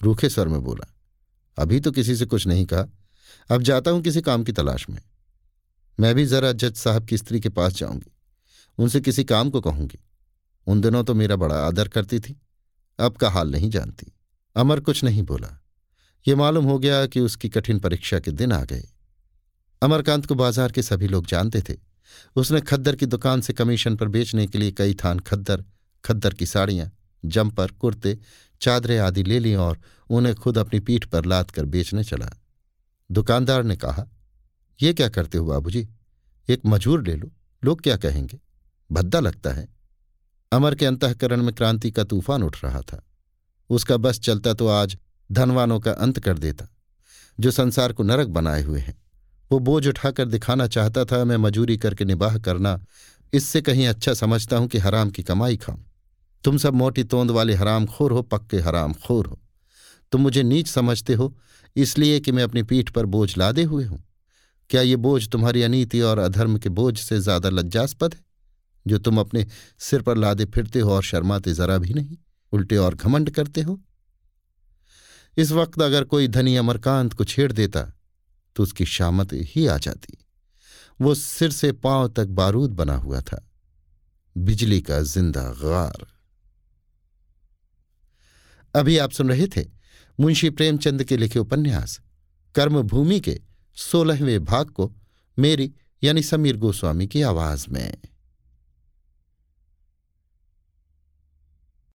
रूखे 0.00 0.28
स्वर 0.28 0.48
में 0.48 0.60
बोला, 0.60 0.86
अभी 1.58 1.80
तो 1.80 1.92
किसी 1.92 2.16
से 2.16 2.26
कुछ 2.26 2.46
नहीं 2.46 2.64
कहा। 2.64 2.86
अब 3.50 3.62
जाता 3.62 3.90
हूँ 3.90 4.02
किसी 4.02 4.20
काम 4.20 4.44
की 4.44 4.52
तलाश 4.52 4.88
में। 4.90 5.00
मैं 5.98 6.14
भी 6.14 6.26
जरा 6.26 6.52
जज 6.52 6.74
साहब 6.74 7.04
की 7.04 7.18
स्त्री 7.18 7.40
के 7.40 7.48
पास 7.48 7.72
जाऊँगी। 7.72 8.12
उनसे 8.78 9.00
किसी 9.00 9.24
काम 9.24 9.50
को 9.50 9.60
कहूँगी। 9.60 9.98
उन 10.66 10.80
दिनों 10.80 11.04
तो 11.04 11.14
मेरा 11.14 11.36
बड़ा 11.36 11.54
आदर 11.56 11.88
करती 11.88 12.20
थी। 12.20 12.40
अब 12.98 13.16
का 13.16 13.30
हाल 13.30 13.50
नहीं 13.50 13.70
जानती। 13.70 14.12
अमर 14.56 14.80
कुछ 14.80 15.04
नहीं 15.04 15.22
बोला। 15.22 15.58
ये 16.28 16.34
मालूम 16.34 16.64
हो 16.64 16.78
गया 16.78 17.06
कि 17.06 17.20
उसकी 17.20 17.48
कठिन 17.48 17.78
परीक्षा 17.78 18.18
के 18.18 18.30
दिन 18.30 18.52
आ 18.52 18.62
गए। 18.64 18.88
अमरकांत 19.82 20.26
को 20.26 20.34
बाज़ार 20.34 20.72
के 20.72 20.82
सभी 20.82 21.08
लोग 21.08 21.26
जानते 21.26 21.60
थे। 21.60 21.74
उसने 22.36 22.60
खद्दर 22.60 22.96
की 22.96 23.06
दुकान 23.06 23.40
से 23.40 23.52
कमीशन 23.52 23.96
पर 23.96 24.08
बेचने 24.08 24.46
के 24.46 24.58
लिए 24.58 24.72
कई 24.72 24.94
थान 24.94 25.18
खद्दर 25.18 25.64
खद्दर 26.04 26.34
की 26.34 26.46
साड़ियाँ, 26.46 26.90
जंपर, 27.24 27.70
कुर्ते, 27.70 28.18
चादरें 28.60 28.98
आदि 28.98 29.22
ले 29.22 29.38
ली 29.38 29.54
और 29.54 29.80
उन्हें 30.10 30.34
खुद 30.34 30.58
अपनी 30.58 30.80
पीठ 30.80 31.04
पर 31.04 31.24
लाद 31.24 31.50
कर 31.50 31.64
बेचने 31.64 32.04
चला। 32.04 32.30
दुकानदार 33.10 33.62
ने 33.62 33.76
कहा, 33.76 34.06
ये 34.80 34.92
क्या 34.94 35.08
करते 35.08 35.38
हो 35.38 35.46
बाबूजी? 35.46 35.86
एक 36.48 36.60
मजूर 36.66 37.06
ले 37.06 37.14
लो, 37.16 37.30
लोग 37.62 37.80
क्या 37.82 37.96
कहेंगे? 37.96 38.38
भद्दा 38.90 39.20
लगता 39.20 39.52
है। 39.52 39.68
अमर 40.52 40.74
के 40.74 40.86
अंतकरण 40.86 41.42
में 41.42 41.54
क्रांति 41.54 41.90
का 41.90 42.04
तूफ़ान 42.04 42.42
उठ 42.42 42.64
रहा 42.64 42.80
था। 42.82 43.02
उसका 43.70 43.96
बस 43.96 44.20
चलता 44.20 44.54
तो 44.54 44.68
आज 44.68 44.96
धनवानों 45.30 45.80
का 45.80 45.92
अंत 45.92 46.18
कर 46.18 46.38
देता, 46.38 46.68
जो 47.38 47.50
संसार 47.50 47.92
को 47.92 48.02
नरक 48.02 48.28
बनाए 48.28 48.62
हुए 48.62 48.80
हैं। 48.80 48.96
वो 49.50 49.58
बोझ 49.58 49.86
उठाकर 49.88 50.24
दिखाना 50.24 50.66
चाहता 50.66 51.04
था, 51.04 51.24
मैं 51.24 51.36
मजूरी 51.36 51.76
करके 51.76 52.04
निबाह 52.04 52.38
करना। 52.38 52.84
इससे 53.32 53.60
कहीं 53.60 53.86
अच्छा 53.88 54.14
समझता 54.14 54.56
हूँ 54.56 54.68
कि 54.68 54.78
हराम 54.78 55.10
की 55.10 55.22
कमाई 55.22 55.56
खाऊं। 55.56 55.78
तुम 56.44 56.58
सब 56.58 56.74
मोटी 56.74 57.04
तोंद 57.04 57.30
वाले 57.30 57.54
हराम 57.54 57.86
खोर 57.86 58.12
हो, 58.12 58.22
पक्के 58.22 58.58
हराम 58.58 58.92
खोर 58.92 59.26
हो। 59.26 59.40
तुम 60.12 60.20
मुझे 60.20 60.42
नीच 60.42 60.68
समझते 60.68 61.14
हो, 61.14 61.38
इसलिए 61.76 62.20
कि 62.20 62.32
मैं 62.32 62.42
अपनी 62.42 62.62
पीठ 62.62 62.90
पर 62.90 63.06
बोझ 63.06 63.36
लादे 63.38 63.62
हुए 63.62 63.84
हूँ। 63.84 64.04
क्या 64.70 64.82
ये 64.82 64.96
बोझ 64.96 65.28
तुम्हारी 65.28 65.62
अनीति 65.62 66.00
और 66.00 66.18
अधर्म 66.18 66.58
के 66.58 66.68
बोझ 66.68 66.98
से 66.98 67.20
ज़्यादा 67.20 67.48
लज्जास्पद 67.48 68.14
है? 68.14 68.20
जो 68.86 68.98
तुम 68.98 69.20
अपने 69.20 69.46
सिर 69.78 70.02
पर 70.02 70.16
लादे 70.16 70.44
फिरते 70.44 70.80
हो 70.80 70.92
और 70.92 71.02
शर्माते 71.02 71.52
जरा 71.52 71.78
भी 71.78 71.94
नहीं, 71.94 72.16
उल्टे 72.52 72.76
और 72.76 72.94
घमंड 72.94 73.30
करते 73.30 73.60
हो? 73.60 73.80
इस 75.36 75.52
वक्त 75.52 75.82
अगर 75.82 76.04
कोई 76.04 76.28
धनी 76.28 76.56
अमरकांत 76.56 77.12
को 77.12 77.24
छेड़ 77.24 77.52
देता 77.52 77.97
तो 78.58 78.62
उसकी 78.62 78.84
शामत 78.86 79.32
ही 79.32 79.66
आ 79.66 79.76
जाती। 79.78 80.18
वो 81.00 81.14
सिर 81.14 81.50
से 81.50 81.72
पाँव 81.72 82.08
तक 82.08 82.26
बारूद 82.26 82.70
बना 82.70 82.94
हुआ 82.96 83.20
था। 83.20 83.44
बिजली 84.36 84.80
का 84.80 85.00
ज़िंदा 85.02 85.42
गार 85.58 86.06
अभी 88.74 88.98
आप 88.98 89.10
सुन 89.10 89.28
रहे 89.28 89.46
थे 89.46 89.64
मुंशी 90.18 90.50
प्रेमचंद 90.50 91.04
के 91.04 91.16
लिखे 91.16 91.38
उपन्यास, 91.38 92.00
कर्मभूमि 92.54 93.20
के 93.20 93.40
सोलहवें 93.76 94.44
भाग 94.44 94.70
को 94.70 94.92
मेरी 95.38 95.72
यानी 96.02 96.22
समीर 96.22 96.56
गोस्वामी 96.56 97.06
की 97.06 97.22
आवाज़ 97.22 97.66
में। 97.70 97.96